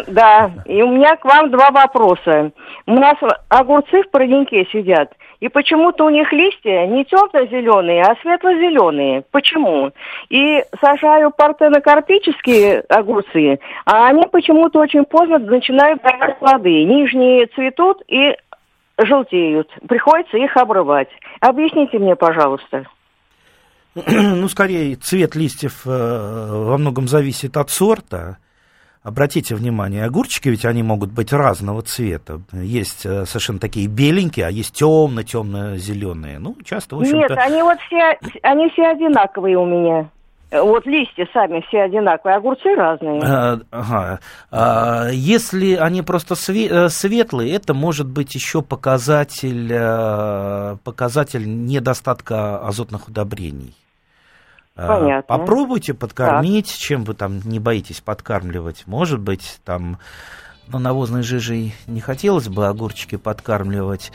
да, 0.07 0.51
и 0.67 0.83
у 0.83 0.89
меня 0.89 1.17
к 1.17 1.25
вам 1.25 1.51
два 1.51 1.71
вопроса. 1.71 2.53
У 2.87 2.93
нас 2.93 3.17
огурцы 3.49 4.03
в 4.03 4.11
парнике 4.11 4.67
сидят, 4.71 5.13
и 5.41 5.49
почему-то 5.49 6.05
у 6.05 6.11
них 6.11 6.33
листья 6.33 6.87
не 6.87 7.05
темно-зеленые, 7.05 8.03
а 8.03 8.15
светло-зеленые. 8.21 9.25
Почему? 9.31 9.93
И 10.29 10.63
сажаю 10.81 11.31
партенокарпические 11.31 12.81
огурцы, 12.89 13.59
а 13.85 14.09
они 14.09 14.25
почему-то 14.31 14.81
очень 14.81 15.05
поздно 15.05 15.39
начинают 15.39 16.03
давать 16.03 16.39
плоды. 16.39 16.85
Нижние 16.85 17.47
цветут 17.47 18.03
и 18.09 18.37
желтеют. 18.99 19.69
Приходится 19.89 20.37
их 20.37 20.57
обрывать. 20.57 21.09
Объясните 21.41 21.99
мне, 21.99 22.17
пожалуйста. 22.17 22.85
Ну, 24.07 24.49
скорее, 24.49 24.97
цвет 24.97 25.35
листьев 25.35 25.87
э, 25.87 25.89
во 25.89 26.77
многом 26.77 27.09
зависит 27.09 27.57
от 27.57 27.71
сорта. 27.71 28.39
Обратите 29.03 29.55
внимание, 29.55 30.05
огурчики 30.05 30.49
ведь 30.49 30.65
они 30.65 30.83
могут 30.83 31.13
быть 31.13 31.33
разного 31.33 31.81
цвета. 31.83 32.41
Есть 32.53 33.07
э, 33.07 33.25
совершенно 33.25 33.61
такие 33.61 33.87
беленькие, 33.87 34.47
а 34.47 34.51
есть 34.51 34.75
темно-темно-зеленые. 34.75 36.41
Ну, 36.41 36.57
часто, 36.65 36.97
в 36.97 37.01
общем-то... 37.01 37.19
Нет, 37.19 37.39
они 37.39 37.63
вот 37.63 37.79
все, 37.87 38.19
они 38.43 38.69
все 38.71 38.83
одинаковые 38.89 39.57
у 39.57 39.65
меня. 39.65 40.11
Вот 40.53 40.87
листья 40.87 41.27
сами 41.33 41.61
все 41.69 41.83
одинаковые, 41.83 42.37
огурцы 42.37 42.75
разные. 42.77 43.21
А, 43.23 43.61
ага. 43.73 44.21
А, 44.53 45.09
если 45.11 45.75
они 45.75 46.03
просто 46.03 46.35
све- 46.35 46.89
светлые, 46.89 47.55
это 47.55 47.75
может 47.75 48.07
быть 48.07 48.35
еще 48.37 48.63
показатель, 48.63 49.69
э, 49.73 50.77
показатель 50.85 51.43
недостатка 51.47 52.59
азотных 52.65 53.09
удобрений. 53.09 53.75
Понятно. 54.77 55.23
Попробуйте 55.23 55.95
подкормить, 55.95 56.71
так. 56.71 56.77
чем 56.77 57.05
вы 57.05 57.15
там 57.15 57.41
не 57.45 57.59
боитесь 57.59 58.01
подкармливать. 58.01 58.87
Может 58.87 59.19
быть, 59.19 59.59
там 59.65 59.99
ну, 60.69 60.79
навозной 60.79 61.23
жижей 61.23 61.75
не 61.87 62.01
хотелось 62.01 62.49
бы 62.49 62.67
огурчики 62.67 63.17
подкармливать. 63.17 64.13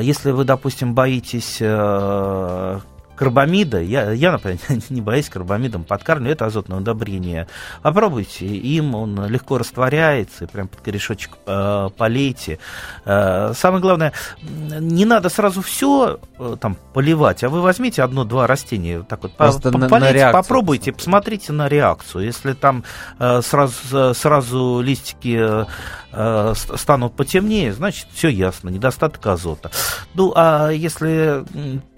Если 0.00 0.32
вы, 0.32 0.44
допустим, 0.44 0.94
боитесь 0.94 1.58
э, 1.60 2.80
карбамида, 3.16 3.80
я, 3.80 4.12
я, 4.12 4.32
например, 4.32 4.58
не 4.90 5.00
боюсь 5.00 5.28
карбамидом 5.28 5.84
подкармливаю, 5.84 6.34
это 6.34 6.46
азотное 6.46 6.78
удобрение. 6.78 7.48
Попробуйте, 7.82 8.46
им 8.46 8.94
он 8.94 9.26
легко 9.26 9.58
растворяется, 9.58 10.44
и 10.44 10.46
прям 10.46 10.68
под 10.68 10.80
корешочек 10.80 11.32
э, 11.46 11.90
полейте. 11.96 12.58
Э, 13.04 13.52
самое 13.54 13.80
главное, 13.80 14.12
не 14.40 15.04
надо 15.04 15.28
сразу 15.28 15.62
все 15.62 16.20
э, 16.38 16.56
там 16.60 16.76
поливать, 16.92 17.42
а 17.42 17.48
вы 17.48 17.60
возьмите 17.62 18.02
одно-два 18.02 18.46
растения, 18.46 19.02
так 19.02 19.22
вот 19.22 19.32
Просто 19.36 19.72
по, 19.72 19.78
на, 19.78 19.88
полейте, 19.88 20.26
на 20.26 20.32
попробуйте, 20.32 20.92
посмотрите 20.92 21.52
на 21.52 21.68
реакцию. 21.68 22.24
Если 22.24 22.52
там 22.52 22.84
э, 23.18 23.40
сразу, 23.42 24.14
сразу 24.14 24.80
листики 24.80 25.66
э, 26.12 26.54
станут 26.54 27.14
потемнее, 27.16 27.72
значит, 27.72 28.08
все 28.12 28.28
ясно, 28.28 28.68
недостаток 28.68 29.26
азота. 29.26 29.70
Ну, 30.14 30.32
а 30.34 30.70
если 30.70 31.44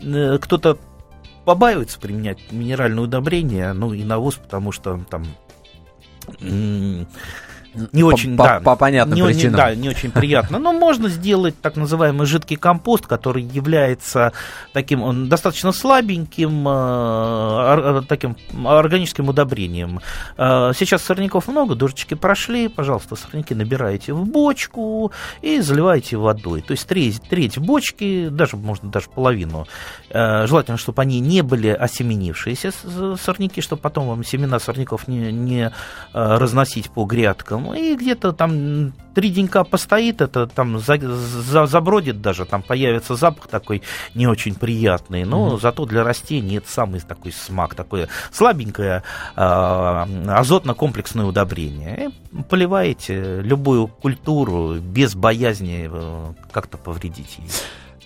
э, 0.03 0.39
кто-то 0.39 0.79
побаиваются 1.49 1.99
применять 1.99 2.53
минеральные 2.53 3.05
удобрения, 3.05 3.73
ну 3.73 3.95
и 3.95 4.05
навоз, 4.05 4.35
потому 4.35 4.71
что 4.71 5.03
там 5.09 5.25
не 7.93 8.03
очень, 8.03 8.37
по, 8.37 8.45
да, 8.45 8.61
по 8.61 8.77
понятным 8.77 9.17
не, 9.17 9.25
причинам. 9.25 9.53
Не, 9.53 9.57
да, 9.57 9.75
не 9.75 9.89
очень 9.89 10.11
приятно. 10.11 10.59
Но 10.59 10.73
можно 10.73 11.09
сделать 11.09 11.61
так 11.61 11.77
называемый 11.77 12.27
жидкий 12.27 12.57
компост, 12.57 13.07
который 13.07 13.43
является 13.43 14.33
таким, 14.73 15.03
он 15.03 15.29
достаточно 15.29 15.73
слабеньким, 15.73 16.67
э, 16.67 18.03
таким 18.09 18.37
органическим 18.67 19.29
удобрением. 19.29 20.01
Э, 20.37 20.73
сейчас 20.75 21.03
сорняков 21.03 21.49
много, 21.49 21.75
дождички 21.75 22.15
прошли, 22.15 22.69
пожалуйста, 22.69 23.17
сорняки 23.17 23.55
набираете 23.55 24.13
в 24.13 24.25
бочку 24.27 25.13
и 25.43 25.61
заливаете 25.61 26.17
водой. 26.17 26.63
То 26.63 26.73
есть 26.73 26.87
треть, 26.87 27.21
треть 27.29 27.59
бочки, 27.59 28.29
даже 28.29 28.57
можно 28.57 28.91
даже 28.91 29.09
половину. 29.11 29.67
Э, 30.11 30.47
желательно, 30.47 30.79
чтобы 30.79 31.03
они 31.03 31.21
не 31.21 31.43
были 31.43 31.69
осеменившиеся 31.69 32.73
сорняки, 33.23 33.61
чтобы 33.61 33.83
потом 33.83 34.09
вам 34.09 34.25
семена 34.25 34.59
сорняков 34.59 35.07
не, 35.07 35.33
не 35.33 35.73
разносить 36.13 36.91
по 36.91 37.05
грядкам 37.05 37.58
и 37.75 37.97
где-то 37.97 38.33
там 38.33 38.93
три 39.15 39.31
денька 39.31 39.65
постоит, 39.65 40.21
это 40.21 40.47
там 40.47 40.79
за, 40.79 40.99
за, 40.99 41.67
забродит 41.67 42.21
даже, 42.21 42.45
там 42.45 42.63
появится 42.63 43.15
запах 43.17 43.49
такой 43.49 43.83
не 44.15 44.27
очень 44.27 44.55
приятный, 44.55 45.25
но 45.25 45.55
mm-hmm. 45.55 45.61
зато 45.61 45.87
для 45.87 46.05
растений 46.05 46.59
это 46.59 46.71
самый 46.71 47.01
такой 47.01 47.33
смак, 47.33 47.75
такое 47.75 48.09
слабенькое 48.33 49.03
э, 49.37 49.41
азотно-комплексное 49.41 51.25
удобрение. 51.25 52.11
И 52.33 52.43
поливаете 52.49 53.41
любую 53.41 53.89
культуру 53.89 54.75
без 54.75 55.15
боязни 55.15 55.89
э, 55.91 56.33
как-то 56.53 56.79
повредить 56.79 57.39
ее. 57.39 57.49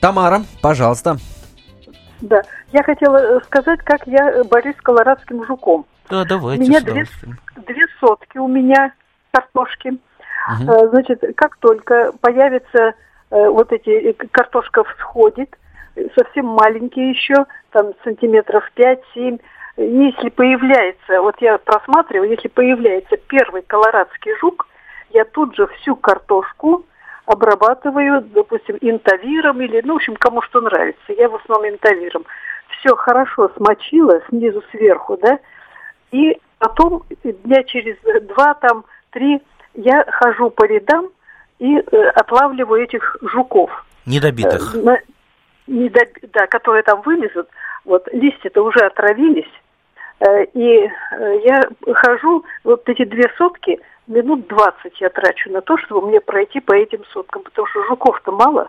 Тамара, 0.00 0.42
пожалуйста. 0.60 1.18
Да, 2.22 2.40
я 2.72 2.82
хотела 2.82 3.40
сказать, 3.40 3.80
как 3.80 4.06
я 4.06 4.44
борюсь 4.44 4.76
с 4.76 4.80
колорадским 4.80 5.44
жуком. 5.44 5.84
Да, 6.08 6.24
давайте. 6.24 6.62
У 6.62 6.66
меня 6.66 6.80
две, 6.80 7.04
две 7.66 7.86
сотки 8.00 8.38
у 8.38 8.48
меня 8.48 8.92
картошки. 9.32 9.98
Угу. 10.48 10.88
Значит, 10.90 11.22
как 11.36 11.56
только 11.56 12.12
появится 12.20 12.94
э, 13.30 13.48
вот 13.48 13.72
эти, 13.72 13.90
э, 13.90 14.12
картошка 14.12 14.84
всходит, 14.84 15.56
совсем 16.16 16.46
маленькие 16.46 17.10
еще, 17.10 17.46
там 17.70 17.92
сантиметров 18.04 18.64
5-7, 18.76 19.40
если 19.76 20.28
появляется, 20.28 21.22
вот 21.22 21.36
я 21.40 21.58
просматриваю, 21.58 22.30
если 22.30 22.48
появляется 22.48 23.16
первый 23.28 23.62
колорадский 23.62 24.32
жук, 24.40 24.66
я 25.10 25.24
тут 25.24 25.56
же 25.56 25.66
всю 25.78 25.96
картошку 25.96 26.84
обрабатываю, 27.24 28.22
допустим, 28.22 28.76
интавиром 28.80 29.60
или, 29.60 29.80
ну, 29.84 29.94
в 29.94 29.96
общем, 29.96 30.16
кому 30.16 30.42
что 30.42 30.60
нравится. 30.60 31.12
Я 31.16 31.28
в 31.28 31.36
основном 31.36 31.70
интавиром. 31.70 32.24
Все 32.78 32.94
хорошо 32.96 33.50
смочила 33.56 34.20
снизу 34.28 34.62
сверху, 34.70 35.16
да, 35.16 35.38
и 36.10 36.38
потом 36.58 37.04
дня 37.22 37.62
через 37.64 37.96
два, 38.28 38.54
там, 38.54 38.84
три 39.12 39.40
я 39.74 40.04
хожу 40.06 40.50
по 40.50 40.64
рядам 40.64 41.08
и 41.58 41.76
э, 41.76 42.08
отлавливаю 42.14 42.82
этих 42.82 43.16
жуков. 43.22 43.70
Недобитых. 44.04 44.74
Э, 44.74 44.98
недоб... 45.66 46.08
Да, 46.32 46.46
которые 46.46 46.82
там 46.82 47.02
вылезут. 47.02 47.48
Вот 47.84 48.08
листья-то 48.12 48.62
уже 48.62 48.80
отравились. 48.80 49.50
Э, 50.20 50.44
и 50.54 50.90
я 51.44 51.62
хожу 51.94 52.44
вот 52.64 52.88
эти 52.88 53.04
две 53.04 53.30
сотки, 53.38 53.80
минут 54.06 54.46
20 54.48 55.00
я 55.00 55.08
трачу 55.10 55.50
на 55.50 55.60
то, 55.60 55.78
чтобы 55.78 56.08
мне 56.08 56.20
пройти 56.20 56.60
по 56.60 56.72
этим 56.72 57.04
соткам, 57.12 57.42
потому 57.42 57.66
что 57.68 57.84
жуков-то 57.84 58.32
мало 58.32 58.68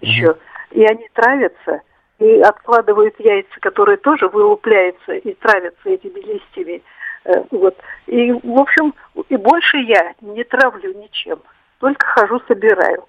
еще, 0.00 0.36
и 0.72 0.84
они 0.84 1.08
травятся, 1.12 1.82
и 2.18 2.40
откладывают 2.40 3.14
яйца, 3.18 3.60
которые 3.60 3.96
тоже 3.98 4.28
вылупляются 4.28 5.12
и 5.12 5.34
травятся 5.34 5.88
этими 5.88 6.20
листьями. 6.20 6.82
Э, 7.24 7.42
вот. 7.50 7.76
И, 8.06 8.32
в 8.32 8.60
общем, 8.60 8.94
и 9.28 9.36
больше 9.36 9.78
я 9.78 10.14
не 10.20 10.44
травлю 10.44 10.94
ничем, 10.94 11.40
только 11.78 12.06
хожу, 12.06 12.40
собираю. 12.48 13.06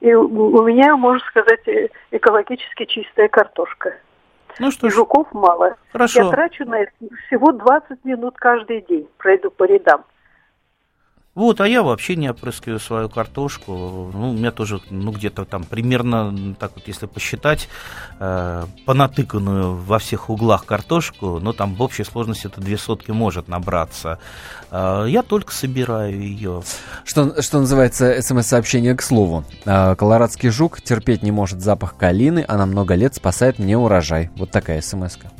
И 0.00 0.14
у 0.14 0.62
меня, 0.62 0.96
можно 0.96 1.24
сказать, 1.26 1.60
экологически 2.10 2.86
чистая 2.86 3.28
картошка. 3.28 3.94
Ну 4.58 4.70
что 4.70 4.88
ж. 4.88 4.94
Жуков 4.94 5.28
мало. 5.32 5.76
Хорошо. 5.92 6.22
Я 6.22 6.30
трачу 6.30 6.64
на 6.64 6.80
это 6.80 6.92
всего 7.26 7.52
20 7.52 8.04
минут 8.04 8.36
каждый 8.36 8.80
день, 8.82 9.08
пройду 9.18 9.50
по 9.50 9.64
рядам. 9.64 10.04
Вот, 11.36 11.60
а 11.60 11.68
я 11.68 11.84
вообще 11.84 12.16
не 12.16 12.28
опрыскиваю 12.28 12.80
свою 12.80 13.08
картошку. 13.08 14.10
Ну, 14.12 14.30
у 14.30 14.32
меня 14.32 14.50
тоже, 14.50 14.80
ну, 14.90 15.12
где-то 15.12 15.44
там 15.44 15.62
примерно, 15.62 16.56
так 16.58 16.72
вот, 16.74 16.88
если 16.88 17.06
посчитать, 17.06 17.68
э, 18.18 18.64
понатыканную 18.84 19.76
во 19.76 20.00
всех 20.00 20.28
углах 20.28 20.66
картошку, 20.66 21.38
ну, 21.40 21.52
там 21.52 21.76
в 21.76 21.82
общей 21.82 22.02
сложности 22.02 22.48
это 22.48 22.60
две 22.60 22.76
сотки 22.76 23.12
может 23.12 23.46
набраться. 23.46 24.18
Э, 24.72 25.04
я 25.08 25.22
только 25.22 25.54
собираю 25.54 26.20
ее. 26.20 26.62
Что, 27.04 27.40
что 27.40 27.60
называется 27.60 28.20
смс-сообщение 28.20 28.96
к 28.96 29.02
слову. 29.02 29.44
Э, 29.64 29.94
колорадский 29.94 30.48
жук 30.48 30.82
терпеть 30.82 31.22
не 31.22 31.30
может 31.30 31.60
запах 31.60 31.96
калины, 31.96 32.44
а 32.48 32.56
на 32.56 32.66
много 32.66 32.96
лет 32.96 33.14
спасает 33.14 33.60
мне 33.60 33.78
урожай. 33.78 34.30
Вот 34.34 34.50
такая 34.50 34.80
смс-ка. 34.80 35.30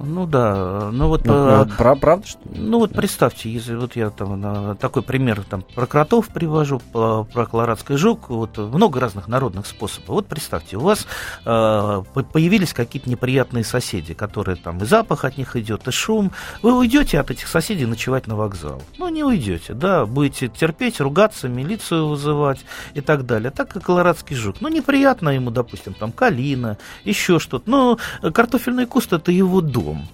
Ну 0.00 0.26
да, 0.26 0.90
ну 0.92 1.08
вот... 1.08 1.24
Ну, 1.24 1.34
э, 1.34 1.64
ну, 1.64 1.76
про, 1.76 1.96
правда, 1.96 2.26
что 2.26 2.40
Ну 2.54 2.78
вот 2.78 2.92
представьте, 2.92 3.50
если 3.50 3.74
вот 3.74 3.96
я 3.96 4.10
там 4.10 4.40
на, 4.40 4.76
такой 4.76 5.02
пример 5.02 5.42
там 5.42 5.62
про 5.62 5.86
кротов 5.86 6.28
привожу, 6.28 6.80
про, 6.92 7.24
про 7.24 7.46
колорадский 7.46 7.96
жук, 7.96 8.28
вот 8.28 8.56
много 8.58 9.00
разных 9.00 9.26
народных 9.26 9.66
способов. 9.66 10.08
Вот 10.08 10.26
представьте, 10.26 10.76
у 10.76 10.80
вас 10.80 11.06
э, 11.44 12.02
появились 12.32 12.72
какие-то 12.72 13.10
неприятные 13.10 13.64
соседи, 13.64 14.14
которые 14.14 14.56
там 14.56 14.78
и 14.82 14.84
запах 14.84 15.24
от 15.24 15.36
них 15.36 15.56
идет, 15.56 15.88
и 15.88 15.90
шум. 15.90 16.30
Вы 16.62 16.78
уйдете 16.78 17.18
от 17.18 17.32
этих 17.32 17.48
соседей 17.48 17.86
ночевать 17.86 18.28
на 18.28 18.36
вокзал? 18.36 18.80
Ну 18.98 19.08
не 19.08 19.24
уйдете, 19.24 19.74
да, 19.74 20.06
будете 20.06 20.46
терпеть, 20.48 21.00
ругаться, 21.00 21.48
милицию 21.48 22.06
вызывать 22.06 22.64
и 22.94 23.00
так 23.00 23.26
далее. 23.26 23.50
Так 23.50 23.74
и 23.74 23.80
колорадский 23.80 24.36
жук. 24.36 24.56
Ну 24.60 24.68
неприятно 24.68 25.30
ему, 25.30 25.50
допустим, 25.50 25.94
там 25.94 26.12
калина, 26.12 26.78
еще 27.04 27.40
что-то. 27.40 27.68
Но 27.68 27.98
картофельный 28.32 28.86
куст 28.86 29.12
это 29.12 29.32
его 29.32 29.60
дом 29.60 29.87
дом. 29.88 30.08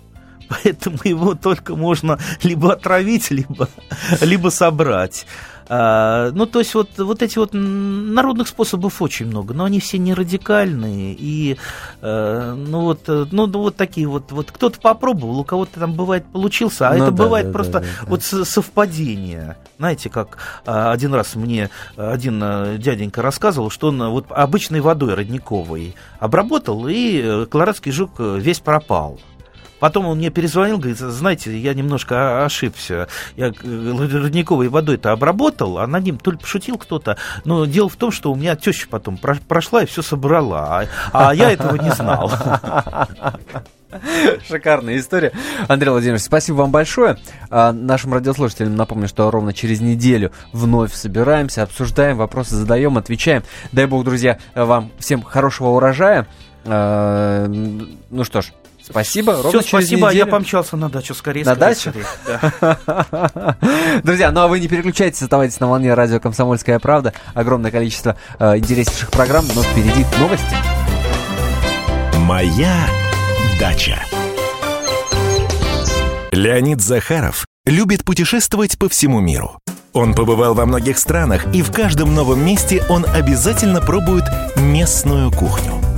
Поэтому 0.49 0.99
его 1.05 1.35
только 1.35 1.75
можно 1.75 2.18
либо 2.43 2.72
отравить, 2.72 3.31
либо, 3.31 3.68
либо 4.20 4.49
собрать. 4.51 5.27
А, 5.66 6.31
ну, 6.33 6.45
то 6.45 6.59
есть 6.59 6.75
вот, 6.75 6.91
вот 6.99 7.22
эти 7.22 7.39
вот 7.39 7.51
народных 7.55 8.49
способов 8.49 9.01
очень 9.01 9.27
много, 9.27 9.55
но 9.55 9.64
они 9.64 9.81
все 9.81 9.97
не 9.97 10.12
радикальные. 10.12 11.16
И, 11.18 11.57
а, 12.03 12.55
ну, 12.55 12.83
вот, 12.83 13.09
ну, 13.09 13.47
ну, 13.47 13.59
вот 13.59 13.77
такие 13.77 14.07
вот, 14.07 14.31
вот 14.31 14.51
кто-то 14.51 14.79
попробовал, 14.79 15.39
у 15.39 15.45
кого-то 15.45 15.81
там 15.81 15.95
бывает 15.95 16.27
получился, 16.27 16.89
а 16.89 16.95
ну, 16.95 17.05
это 17.05 17.12
да, 17.12 17.25
бывает 17.25 17.47
да, 17.47 17.53
просто 17.53 17.72
да, 17.72 17.81
да, 17.81 18.07
вот 18.07 18.22
совпадение. 18.22 19.57
Знаете, 19.79 20.11
как 20.11 20.37
а, 20.66 20.93
один 20.93 21.14
раз 21.14 21.35
мне 21.35 21.70
один 21.97 22.41
а, 22.43 22.77
дяденька 22.77 23.22
рассказывал, 23.22 23.70
что 23.70 23.89
он 23.89 24.11
вот 24.11 24.27
обычной 24.29 24.81
водой 24.81 25.14
родниковой 25.14 25.95
обработал, 26.18 26.87
и 26.89 27.22
э, 27.22 27.47
колорадский 27.47 27.91
жук 27.91 28.12
весь 28.18 28.61
пропал. 28.61 29.18
Потом 29.85 30.07
он 30.07 30.16
мне 30.16 30.30
перезвонил, 30.30 30.78
говорит, 30.78 30.97
знаете, 30.97 31.55
я 31.59 31.74
немножко 31.74 32.47
ошибся. 32.47 33.07
Я 33.37 33.49
э, 33.49 33.53
родниковой 33.53 34.68
водой-то 34.68 35.12
обработал, 35.12 35.76
а 35.76 35.87
над 35.87 36.05
ним 36.05 36.16
то 36.16 36.30
ли 36.30 36.39
кто-то. 36.39 37.18
Но 37.45 37.66
дело 37.66 37.91
в 37.91 37.97
том, 37.97 38.11
что 38.11 38.32
у 38.32 38.35
меня 38.35 38.57
теща 38.57 38.87
потом 38.89 39.18
прошла 39.18 39.82
и 39.82 39.87
все 39.87 40.01
собрала, 40.01 40.87
а, 41.12 41.28
а 41.28 41.35
я 41.35 41.51
этого 41.51 41.76
не 41.76 41.91
знал. 41.91 42.32
Шикарная 44.49 44.97
история. 44.97 45.32
Андрей 45.68 45.91
Владимирович, 45.91 46.22
спасибо 46.22 46.57
вам 46.57 46.70
большое. 46.70 47.18
А, 47.51 47.74
нашим 47.74 48.14
радиослушателям 48.14 48.76
напомню, 48.76 49.07
что 49.07 49.30
ровно 49.30 49.53
через 49.53 49.82
неделю 49.82 50.32
вновь 50.55 50.95
собираемся, 50.95 51.62
обсуждаем, 51.62 52.16
вопросы 52.16 52.55
задаем, 52.55 52.97
отвечаем. 52.97 53.43
Дай 53.72 53.85
бог, 53.85 54.05
друзья, 54.05 54.39
вам 54.55 54.93
всем 54.99 55.22
хорошего 55.22 55.68
урожая. 55.68 56.26
А, 56.64 57.47
ну 57.47 58.24
что 58.24 58.41
ж, 58.41 58.47
Спасибо. 58.89 59.43
Все, 59.49 59.62
спасибо. 59.62 60.09
Неделю. 60.09 60.26
Я 60.26 60.26
помчался 60.26 60.76
на 60.76 60.91
дачу 60.91 61.14
скорее. 61.14 61.45
На 61.45 61.55
скорее, 61.55 61.74
дачу? 61.74 61.93
Да. 62.87 63.57
Друзья, 64.03 64.30
ну 64.30 64.41
а 64.41 64.49
вы 64.49 64.61
не 64.61 64.68
переключайтесь, 64.68 65.22
оставайтесь 65.22 65.59
на 65.61 65.68
волне 65.68 65.95
радио 65.95 66.20
«Комсомольская 66.20 66.78
правда». 66.78 67.14
Огромное 67.32 67.70
количество 67.70 68.16
э, 68.39 68.59
интереснейших 68.59 69.11
программ, 69.11 69.47
но 69.55 69.62
впереди 69.62 70.05
новости. 70.18 70.57
«Моя 72.18 72.87
дача». 73.59 73.99
Леонид 76.32 76.80
Захаров 76.82 77.47
любит 77.64 78.05
путешествовать 78.05 78.78
по 78.78 78.89
всему 78.89 79.20
миру. 79.20 79.59
Он 79.93 80.14
побывал 80.14 80.55
во 80.55 80.66
многих 80.66 80.99
странах, 80.99 81.47
и 81.55 81.62
в 81.62 81.72
каждом 81.72 82.14
новом 82.14 82.45
месте 82.45 82.82
он 82.89 83.07
обязательно 83.07 83.80
пробует 83.80 84.24
местную 84.57 85.30
кухню– 85.30 85.72